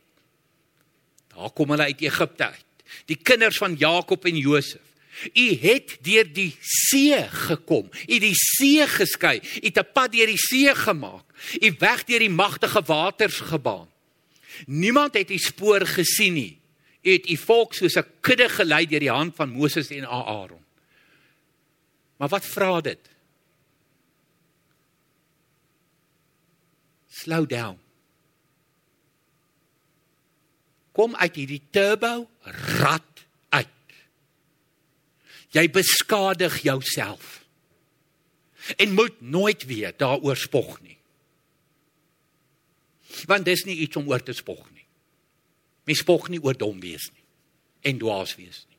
Daar 1.33 1.51
kom 1.51 1.69
hulle 1.69 1.83
uit 1.83 2.01
Egipte 2.01 2.45
uit. 2.45 2.65
Die 3.05 3.17
kinders 3.17 3.57
van 3.57 3.75
Jakob 3.75 4.25
en 4.25 4.37
Josef. 4.37 4.81
U 5.33 5.57
het 5.61 5.97
deur 6.01 6.33
die 6.33 6.55
see 6.59 7.17
gekom. 7.29 7.89
U 8.07 8.19
die 8.19 8.35
see 8.35 8.87
geskei. 8.87 9.39
U 9.61 9.65
het 9.65 9.77
'n 9.77 9.91
pad 9.93 10.11
deur 10.11 10.27
die 10.27 10.37
see 10.37 10.75
gemaak. 10.75 11.25
U 11.61 11.75
weg 11.79 12.03
deur 12.03 12.19
die 12.19 12.29
magtige 12.29 12.81
waters 12.81 13.39
gebaan. 13.39 13.89
Niemand 14.65 15.13
het 15.13 15.31
u 15.31 15.37
spoor 15.37 15.85
gesien 15.85 16.33
nie 16.33 16.61
het 17.03 17.29
u 17.29 17.37
volk 17.37 17.73
soos 17.73 17.95
'n 17.95 18.05
kudde 18.21 18.49
gelei 18.49 18.85
deur 18.87 18.99
die 18.99 19.11
hand 19.11 19.35
van 19.35 19.49
Moses 19.49 19.89
en 19.89 20.07
Aaron. 20.07 20.63
Maar 22.17 22.29
wat 22.29 22.45
vra 22.45 22.81
dit? 22.81 22.99
Slow 27.23 27.47
down. 27.47 27.79
Kom 30.93 31.15
uit 31.15 31.39
hierdie 31.39 31.61
turbo 31.73 32.27
rat 32.83 33.23
uit. 33.55 33.95
Jy 35.55 35.63
beskadig 35.73 36.59
jouself. 36.65 37.39
En 38.77 38.93
moet 38.93 39.21
nooit 39.21 39.63
weer 39.65 39.95
daaroor 39.97 40.37
spog 40.37 40.77
nie. 40.83 40.97
Want 43.29 43.45
dis 43.45 43.63
nie 43.67 43.79
iets 43.85 43.95
om 43.99 44.07
oor 44.09 44.23
te 44.23 44.35
spog 44.35 44.61
nie. 44.71 44.85
Mens 45.87 46.03
spog 46.03 46.29
nie 46.31 46.41
oor 46.43 46.57
dom 46.57 46.79
wees 46.83 47.09
nie 47.11 47.23
en 47.83 47.99
dwaas 47.99 48.35
wees 48.39 48.63
nie. 48.69 48.72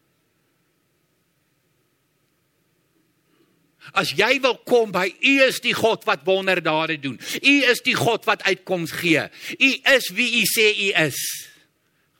As 3.92 4.14
jy 4.16 4.40
wil 4.40 4.56
kom 4.64 4.92
by 4.94 5.08
U 5.12 5.34
is 5.44 5.60
die 5.60 5.74
God 5.76 6.06
wat 6.08 6.24
wonderdade 6.24 6.96
doen. 7.02 7.18
U 7.20 7.54
is 7.70 7.82
die 7.84 7.96
God 7.98 8.24
wat 8.24 8.42
uitkoms 8.48 8.94
gee. 8.96 9.26
U 9.58 9.70
is 9.94 10.08
wie 10.16 10.40
U 10.40 10.44
sê 10.48 10.70
U 10.72 10.88
is. 11.04 11.20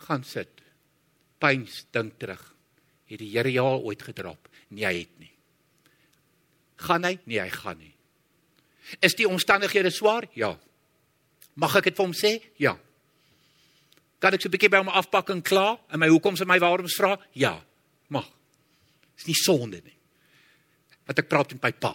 Gaan 0.05 0.25
sit. 0.25 0.51
Pyns 1.41 1.87
dink 1.91 2.19
terug. 2.21 2.43
Het 3.09 3.19
die 3.19 3.33
Here 3.33 3.53
jou 3.53 3.67
al 3.67 3.83
ooit 3.89 4.03
gedrap? 4.03 4.49
Nee, 4.69 4.85
hy 4.85 4.99
het 5.05 5.19
nie. 5.19 5.33
Gaan 6.85 7.05
hy? 7.05 7.19
Nee, 7.25 7.41
hy 7.41 7.51
gaan 7.53 7.79
nie. 7.79 7.95
Is 9.01 9.17
die 9.17 9.29
omstandighede 9.29 9.91
swaar? 9.91 10.27
Ja. 10.37 10.55
Mag 11.57 11.77
ek 11.79 11.89
dit 11.89 11.97
vir 11.97 12.05
hom 12.05 12.17
sê? 12.17 12.33
Ja. 12.61 12.75
Kan 14.21 14.35
ek 14.35 14.43
so 14.43 14.49
'n 14.49 14.53
bietjie 14.53 14.71
by 14.71 14.81
hom 14.83 14.89
afpak 14.89 15.31
en 15.31 15.43
klaar 15.43 15.79
en 15.91 16.01
my 16.01 16.09
hoekoms 16.09 16.41
en 16.41 16.49
my 16.49 16.59
waaroms 16.59 16.97
vra? 16.97 17.19
Ja, 17.33 17.63
mag. 18.09 18.29
Dis 19.17 19.27
nie 19.27 19.35
sonde 19.35 19.81
nie. 19.85 19.97
Wat 21.09 21.21
ek 21.21 21.29
praat 21.29 21.53
met 21.55 21.63
my 21.63 21.73
pa. 21.73 21.95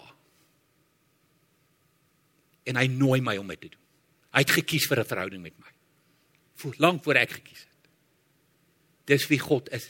En 2.70 2.78
hy 2.78 2.86
nooi 2.92 3.20
my 3.24 3.36
om 3.40 3.48
dit 3.50 3.60
te 3.66 3.72
doen. 3.72 3.80
Hy 4.30 4.44
het 4.44 4.56
gekies 4.60 4.86
vir 4.86 5.00
'n 5.00 5.10
verhouding 5.10 5.42
met 5.42 5.58
my. 5.58 5.72
Voor 6.56 6.74
lank 6.78 7.02
voor 7.02 7.16
ek 7.16 7.30
gekies 7.30 7.60
het. 7.60 7.90
Dis 9.06 9.26
wie 9.26 9.38
God 9.38 9.70
is. 9.70 9.88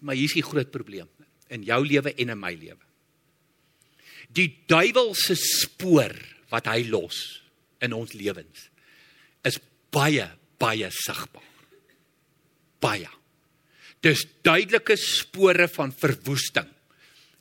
Maar 0.00 0.14
hier 0.14 0.24
is 0.24 0.34
die 0.34 0.42
groot 0.42 0.70
probleem 0.70 1.08
in 1.48 1.62
jou 1.62 1.86
lewe 1.86 2.14
en 2.14 2.28
in 2.28 2.40
my 2.40 2.54
lewe. 2.54 2.82
Die 4.28 4.64
duiwel 4.66 5.14
se 5.14 5.34
spoor 5.34 6.14
wat 6.50 6.66
hy 6.66 6.88
los 6.88 7.42
in 7.80 7.92
ons 7.92 8.12
lewens 8.12 8.70
is 9.44 9.60
baie 9.90 10.26
baie 10.58 10.90
sigbaar. 10.90 11.42
Baie. 12.80 13.08
Dis 14.04 14.26
duidelike 14.44 14.96
spore 15.00 15.68
van 15.68 15.92
verwoesting. 15.92 16.68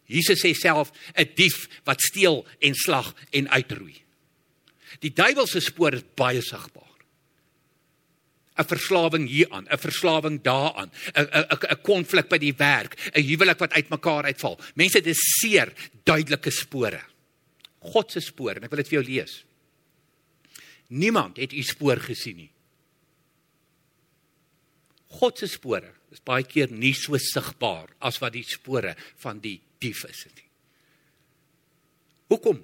Jesus 0.06 0.44
sê 0.44 0.54
self 0.54 0.92
'n 1.16 1.30
dief 1.36 1.68
wat 1.86 2.02
steel 2.02 2.46
en 2.60 2.76
slag 2.76 3.16
en 3.32 3.50
uitroei. 3.50 4.02
Die 5.00 5.14
duiwel 5.14 5.48
se 5.48 5.60
spoor 5.60 5.94
is 5.94 6.04
baie 6.16 6.42
sigbaar. 6.42 6.94
'n 8.58 8.70
verslawing 8.70 9.28
hieraan, 9.28 9.66
'n 9.68 9.78
verslawing 9.78 10.42
daaraan, 10.42 10.92
'n 11.16 11.28
'n 11.28 11.46
'n 11.72 11.82
konflik 11.82 12.30
by 12.30 12.38
die 12.38 12.54
werk, 12.54 12.94
'n 13.16 13.24
huwelik 13.24 13.60
wat 13.60 13.74
uitmekaar 13.74 14.24
uitval. 14.24 14.60
Mense, 14.76 15.02
dit 15.02 15.16
is 15.16 15.40
seer 15.40 15.74
duidelike 16.04 16.52
spore. 16.52 17.02
God 17.80 18.12
se 18.12 18.20
spoor 18.20 18.56
en 18.56 18.64
ek 18.64 18.70
wil 18.70 18.84
dit 18.84 18.88
vir 18.88 19.02
jou 19.02 19.08
lees. 19.10 19.44
Niemand 20.88 21.38
het 21.38 21.54
u 21.54 21.62
spoor 21.64 21.98
gesien 21.98 22.38
nie. 22.38 22.52
God 25.20 25.38
se 25.38 25.48
spore 25.48 25.94
is 26.12 26.22
baie 26.24 26.44
keer 26.44 26.72
nie 26.72 26.94
so 26.94 27.18
sigbaar 27.18 27.90
as 28.00 28.20
wat 28.22 28.34
die 28.34 28.46
spore 28.46 28.96
van 29.18 29.40
die 29.40 29.60
dief 29.84 30.04
is 30.08 30.26
nie. 30.32 30.48
Hoekom? 32.32 32.64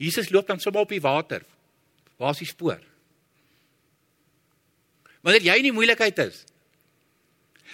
Jesus 0.00 0.30
loop 0.34 0.48
dan 0.48 0.60
sommer 0.62 0.86
op 0.86 0.92
die 0.94 1.02
water. 1.02 1.44
Waar 2.20 2.34
is 2.34 2.42
die 2.42 2.50
spoor? 2.50 2.80
Wanneer 5.24 5.46
jy 5.46 5.56
in 5.60 5.68
die 5.68 5.76
moeilikheid 5.76 6.18
is. 6.26 6.42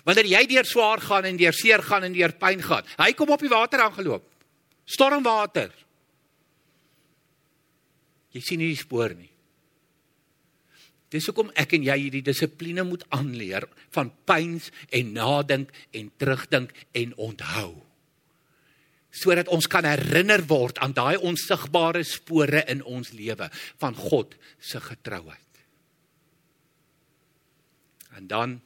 Wanneer 0.06 0.28
jy 0.30 0.42
deur 0.50 0.68
swaar 0.68 1.02
gaan 1.02 1.26
en 1.28 1.38
deur 1.40 1.56
seer 1.56 1.82
gaan 1.84 2.06
en 2.06 2.14
deur 2.14 2.34
pyn 2.40 2.62
gaan. 2.64 2.86
Hy 3.00 3.10
kom 3.18 3.32
op 3.34 3.42
die 3.42 3.52
water 3.52 3.82
aangeloop. 3.84 4.26
Stormwater. 4.90 5.72
Jy 8.34 8.42
sien 8.44 8.62
nie 8.62 8.70
die 8.72 8.78
spoor 8.78 9.14
nie. 9.16 9.29
Dis 11.10 11.26
hoekom 11.26 11.50
ek 11.58 11.74
en 11.74 11.84
jy 11.88 11.96
hierdie 12.04 12.24
dissipline 12.24 12.84
moet 12.86 13.02
aanleer 13.14 13.66
van 13.94 14.12
pyns 14.28 14.68
en 14.94 15.14
nadink 15.16 15.72
en 15.96 16.10
terugdink 16.22 16.74
en 16.94 17.14
onthou. 17.18 17.72
Sodat 19.10 19.50
ons 19.50 19.66
kan 19.66 19.88
herinner 19.88 20.44
word 20.46 20.78
aan 20.78 20.94
daai 20.94 21.18
onsigbare 21.18 22.04
spore 22.06 22.62
in 22.70 22.84
ons 22.86 23.10
lewe 23.10 23.50
van 23.82 23.98
God 23.98 24.36
se 24.62 24.78
getrouheid. 24.84 25.62
En 28.14 28.30
dan 28.30 28.60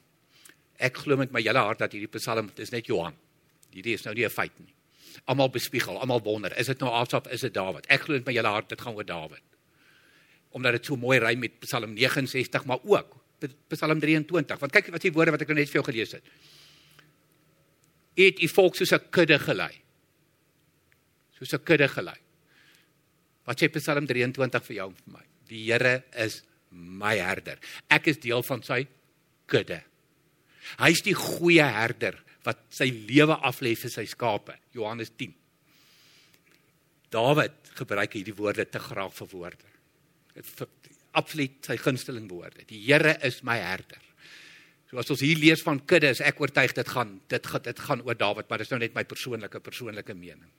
ek 0.76 1.00
glo 1.00 1.16
met 1.16 1.32
my 1.32 1.40
hele 1.40 1.64
hart 1.64 1.80
dat 1.80 1.96
hierdie 1.96 2.12
Psalm 2.18 2.52
dis 2.58 2.74
net 2.74 2.92
Johan. 2.92 3.16
Hierdie 3.72 3.96
is 3.96 4.04
nou 4.04 4.12
nie 4.14 4.26
'n 4.26 4.30
feit 4.30 4.52
nie. 4.60 4.74
Almal 5.24 5.48
bespiegel, 5.48 5.96
almal 5.96 6.20
wonder, 6.20 6.52
is 6.58 6.66
dit 6.66 6.78
nou 6.80 6.92
Asaf, 6.92 7.26
is 7.28 7.40
dit 7.40 7.54
Dawid? 7.54 7.86
Ek 7.88 8.02
glo 8.02 8.14
met 8.14 8.26
my 8.26 8.32
hele 8.32 8.48
hart 8.48 8.68
dit 8.68 8.80
gaan 8.80 8.94
oor 8.94 9.04
Dawid 9.04 9.53
omdat 10.54 10.78
dit 10.78 10.90
so 10.90 10.96
mooi 11.00 11.18
ry 11.22 11.34
met 11.40 11.58
Psalm 11.66 11.94
69 11.96 12.66
maar 12.70 12.82
ook 12.82 13.14
Psalm 13.74 14.00
23 14.00 14.60
want 14.62 14.72
kyk 14.72 14.92
wat 14.94 15.04
die 15.04 15.12
woorde 15.12 15.34
wat 15.34 15.44
ek 15.44 15.52
nou 15.52 15.58
net 15.58 15.70
vir 15.70 15.80
jou 15.82 15.86
gelees 15.90 16.16
het 16.16 16.34
het 18.18 18.42
u 18.42 18.48
volk 18.48 18.78
soos 18.78 18.94
'n 18.94 19.10
kudde 19.10 19.38
gelei 19.38 19.74
soos 21.38 21.52
'n 21.52 21.64
kudde 21.64 21.88
gelei 21.88 22.18
wat 23.44 23.60
sê 23.60 23.68
Psalm 23.68 24.06
23 24.06 24.64
vir 24.70 24.76
jou 24.76 24.88
en 24.88 24.96
vir 24.96 25.12
my 25.18 25.24
Die 25.48 25.64
Here 25.68 26.02
is 26.16 26.42
my 26.74 27.16
herder. 27.20 27.60
Ek 27.92 28.08
is 28.10 28.20
deel 28.22 28.42
van 28.46 28.62
sy 28.64 28.84
kudde. 29.50 29.80
Hy's 30.80 31.04
die 31.04 31.16
goeie 31.16 31.66
herder 31.76 32.16
wat 32.44 32.64
sy 32.72 32.88
lewe 33.08 33.36
aflê 33.46 33.74
vir 33.78 33.92
sy 33.92 34.06
skape. 34.08 34.56
Johannes 34.76 35.12
10. 35.16 35.34
Dawid 37.14 37.74
gebruik 37.78 38.16
hierdie 38.16 38.36
woorde 38.36 38.66
te 38.68 38.80
graag 38.82 39.12
vir 39.20 39.30
woorde. 39.32 39.70
Dit 40.34 40.66
absoluut 41.14 41.66
sy 41.66 41.76
gunsteling 41.78 42.26
woorde. 42.30 42.66
Die 42.68 42.80
Here 42.82 43.14
is 43.26 43.42
my 43.46 43.56
herder. 43.62 44.02
So 44.90 45.00
as 45.00 45.10
ons 45.10 45.22
hier 45.24 45.38
lees 45.40 45.62
van 45.64 45.80
kudde, 45.86 46.10
is 46.14 46.22
ek 46.22 46.40
oortuig 46.42 46.74
dit 46.76 46.90
gaan 46.90 47.16
dit 47.30 47.46
gaan 47.50 47.62
dit 47.64 47.82
gaan 47.86 48.02
oor 48.06 48.18
Dawid, 48.18 48.48
maar 48.50 48.62
dis 48.62 48.70
nou 48.72 48.80
net 48.82 48.94
my 48.96 49.04
persoonlike 49.08 49.62
persoonlike 49.64 50.14
mening. 50.14 50.50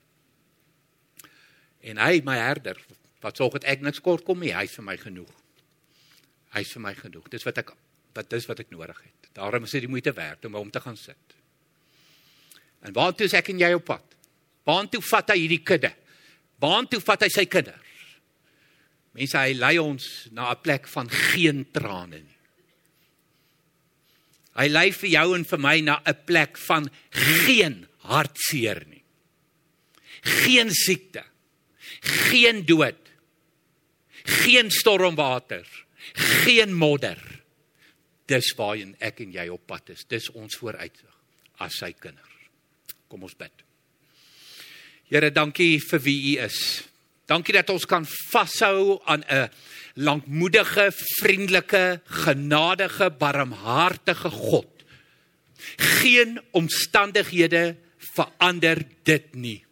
En 1.85 2.01
hy 2.01 2.21
my 2.25 2.38
herder, 2.39 2.79
wat 3.21 3.38
sorg 3.38 3.59
dat 3.59 3.67
ek 3.75 3.83
niks 3.85 4.01
kort 4.03 4.25
kom 4.25 4.41
nie, 4.41 4.53
hy's 4.55 4.73
vir 4.79 4.88
my 4.88 4.95
genoeg. 4.99 5.31
Hy's 6.55 6.71
vir 6.75 6.83
my 6.88 6.93
genoeg. 6.97 7.29
Dis 7.33 7.45
wat 7.45 7.61
ek 7.61 7.75
wat 8.15 8.29
dis 8.31 8.47
wat 8.47 8.61
ek 8.63 8.71
nodig 8.71 8.99
het. 9.03 9.31
Daarom 9.35 9.67
is 9.67 9.73
dit 9.75 9.83
die 9.83 9.91
moeite 9.91 10.13
werd 10.15 10.45
om 10.47 10.55
hom 10.55 10.71
te 10.71 10.79
gaan 10.79 10.95
sit. 10.95 11.35
En 12.85 12.93
waartoe 12.95 13.27
is 13.27 13.35
ek 13.35 13.49
en 13.51 13.59
jy 13.59 13.73
op 13.75 13.88
pad? 13.89 14.15
Waartoe 14.65 15.01
vat 15.03 15.33
hy 15.33 15.39
hierdie 15.41 15.63
kudde? 15.67 15.91
Waartoe 16.63 17.01
vat 17.03 17.25
hy 17.25 17.29
sy 17.33 17.43
kinders? 17.51 17.81
Mense, 19.15 19.39
hy 19.39 19.54
lei 19.56 19.78
ons 19.80 20.28
na 20.36 20.51
'n 20.51 20.62
plek 20.62 20.88
van 20.91 21.10
geen 21.10 21.65
trane 21.71 22.19
nie. 22.19 22.36
Hy 24.56 24.67
lei 24.67 24.91
vir 24.91 25.10
jou 25.10 25.36
en 25.36 25.43
vir 25.43 25.60
my 25.60 25.80
na 25.82 26.01
'n 26.06 26.25
plek 26.25 26.58
van 26.58 26.89
geen 27.12 27.88
hartseer 28.04 28.86
nie. 28.88 29.04
Geen 30.21 30.71
siekte. 30.71 31.23
Geen 32.01 32.65
dood. 32.65 32.99
Geen 34.23 34.71
stormwater. 34.71 35.65
Geen 36.13 36.73
modder. 36.73 37.19
Dis 38.25 38.54
waarheen 38.58 38.95
ek 38.99 39.19
en 39.19 39.32
jy 39.32 39.47
op 39.49 39.67
pad 39.67 39.89
is. 39.89 40.04
Dis 40.04 40.30
ons 40.32 40.56
vooruitsig 40.56 41.13
as 41.60 41.78
sy 41.78 41.91
kinders. 41.93 42.49
Kom 43.08 43.23
ons 43.23 43.36
bid. 43.38 43.63
Here, 45.06 45.30
dankie 45.32 45.80
vir 45.80 45.99
wie 46.01 46.17
U 46.34 46.41
is. 46.45 46.84
Dankie 47.25 47.55
dat 47.57 47.69
ons 47.73 47.85
kan 47.89 48.05
vashou 48.29 49.01
aan 49.05 49.23
'n 49.25 49.49
lankmoedige, 49.95 50.91
vriendelike, 50.93 52.01
genadige, 52.05 53.09
barmhartige 53.09 54.29
God. 54.29 54.67
Geen 55.77 56.41
omstandighede 56.51 57.75
verander 57.97 58.83
dit 59.03 59.35
nie. 59.35 59.65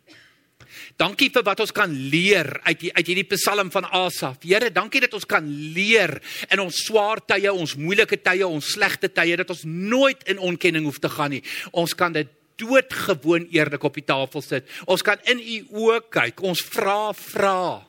Dankie 0.97 1.29
vir 1.33 1.43
wat 1.43 1.59
ons 1.59 1.71
kan 1.71 1.89
leer 1.89 2.59
uit 2.63 2.79
die, 2.79 2.91
uit 2.93 3.07
hierdie 3.07 3.29
Psalm 3.33 3.71
van 3.71 3.85
Asaf. 3.85 4.37
Here, 4.45 4.71
dankie 4.71 5.01
dat 5.01 5.13
ons 5.13 5.25
kan 5.25 5.47
leer 5.73 6.21
in 6.49 6.59
ons 6.59 6.83
swaar 6.85 7.21
tye, 7.25 7.49
ons 7.53 7.75
moeilike 7.75 8.21
tye, 8.21 8.45
ons 8.47 8.71
slegte 8.75 9.09
tye 9.09 9.37
dat 9.37 9.49
ons 9.49 9.63
nooit 9.65 10.23
in 10.29 10.39
onkenning 10.39 10.85
hoef 10.85 10.99
te 10.99 11.09
gaan 11.09 11.29
nie. 11.29 11.43
Ons 11.71 11.95
kan 11.97 12.13
dit 12.13 12.29
doodgewoon 12.61 13.47
eerlik 13.51 13.83
op 13.83 13.97
die 13.97 14.05
tafel 14.05 14.41
sit. 14.41 14.69
Ons 14.85 15.03
kan 15.05 15.21
in 15.29 15.39
u 15.39 15.57
oë 15.85 15.99
kyk. 16.13 16.43
Ons 16.45 16.63
vra 16.73 17.13
vra. 17.17 17.81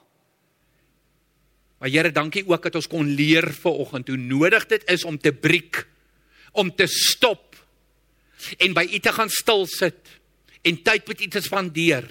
Maar 1.78 1.92
Here, 1.92 2.12
dankie 2.12 2.46
ook 2.48 2.62
dat 2.62 2.78
ons 2.80 2.88
kon 2.88 3.08
leer 3.12 3.50
vanoggend 3.52 4.08
hoe 4.08 4.16
nodig 4.16 4.66
dit 4.70 4.84
is 4.88 5.04
om 5.04 5.18
te 5.20 5.32
breek, 5.32 5.82
om 6.52 6.70
te 6.72 6.86
stop 6.88 7.58
en 8.56 8.72
by 8.76 8.86
u 8.88 8.98
te 9.04 9.12
gaan 9.12 9.28
stil 9.28 9.66
sit 9.68 10.14
en 10.64 10.80
tyd 10.80 11.08
met 11.08 11.20
u 11.20 11.28
te 11.28 11.42
spandeer, 11.44 12.06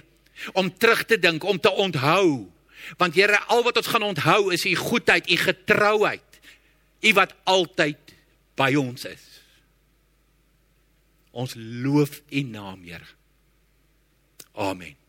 om 0.53 0.69
terug 0.77 1.05
te 1.09 1.17
dink, 1.17 1.43
om 1.43 1.57
te 1.59 1.71
onthou. 1.71 2.45
Want 3.01 3.15
Here, 3.17 3.39
al 3.49 3.63
wat 3.65 3.81
ons 3.81 3.89
gaan 3.89 4.05
onthou 4.05 4.53
is 4.53 4.65
u 4.69 4.75
goedheid, 4.77 5.29
u 5.29 5.37
getrouheid, 5.41 6.41
u 7.01 7.13
wat 7.17 7.33
altyd 7.49 8.13
by 8.59 8.75
ons 8.77 9.05
is. 9.09 9.32
Ons 11.33 11.55
loof 11.57 12.21
U 12.29 12.43
naam, 12.45 12.83
Here. 12.85 13.09
Amen. 14.53 15.02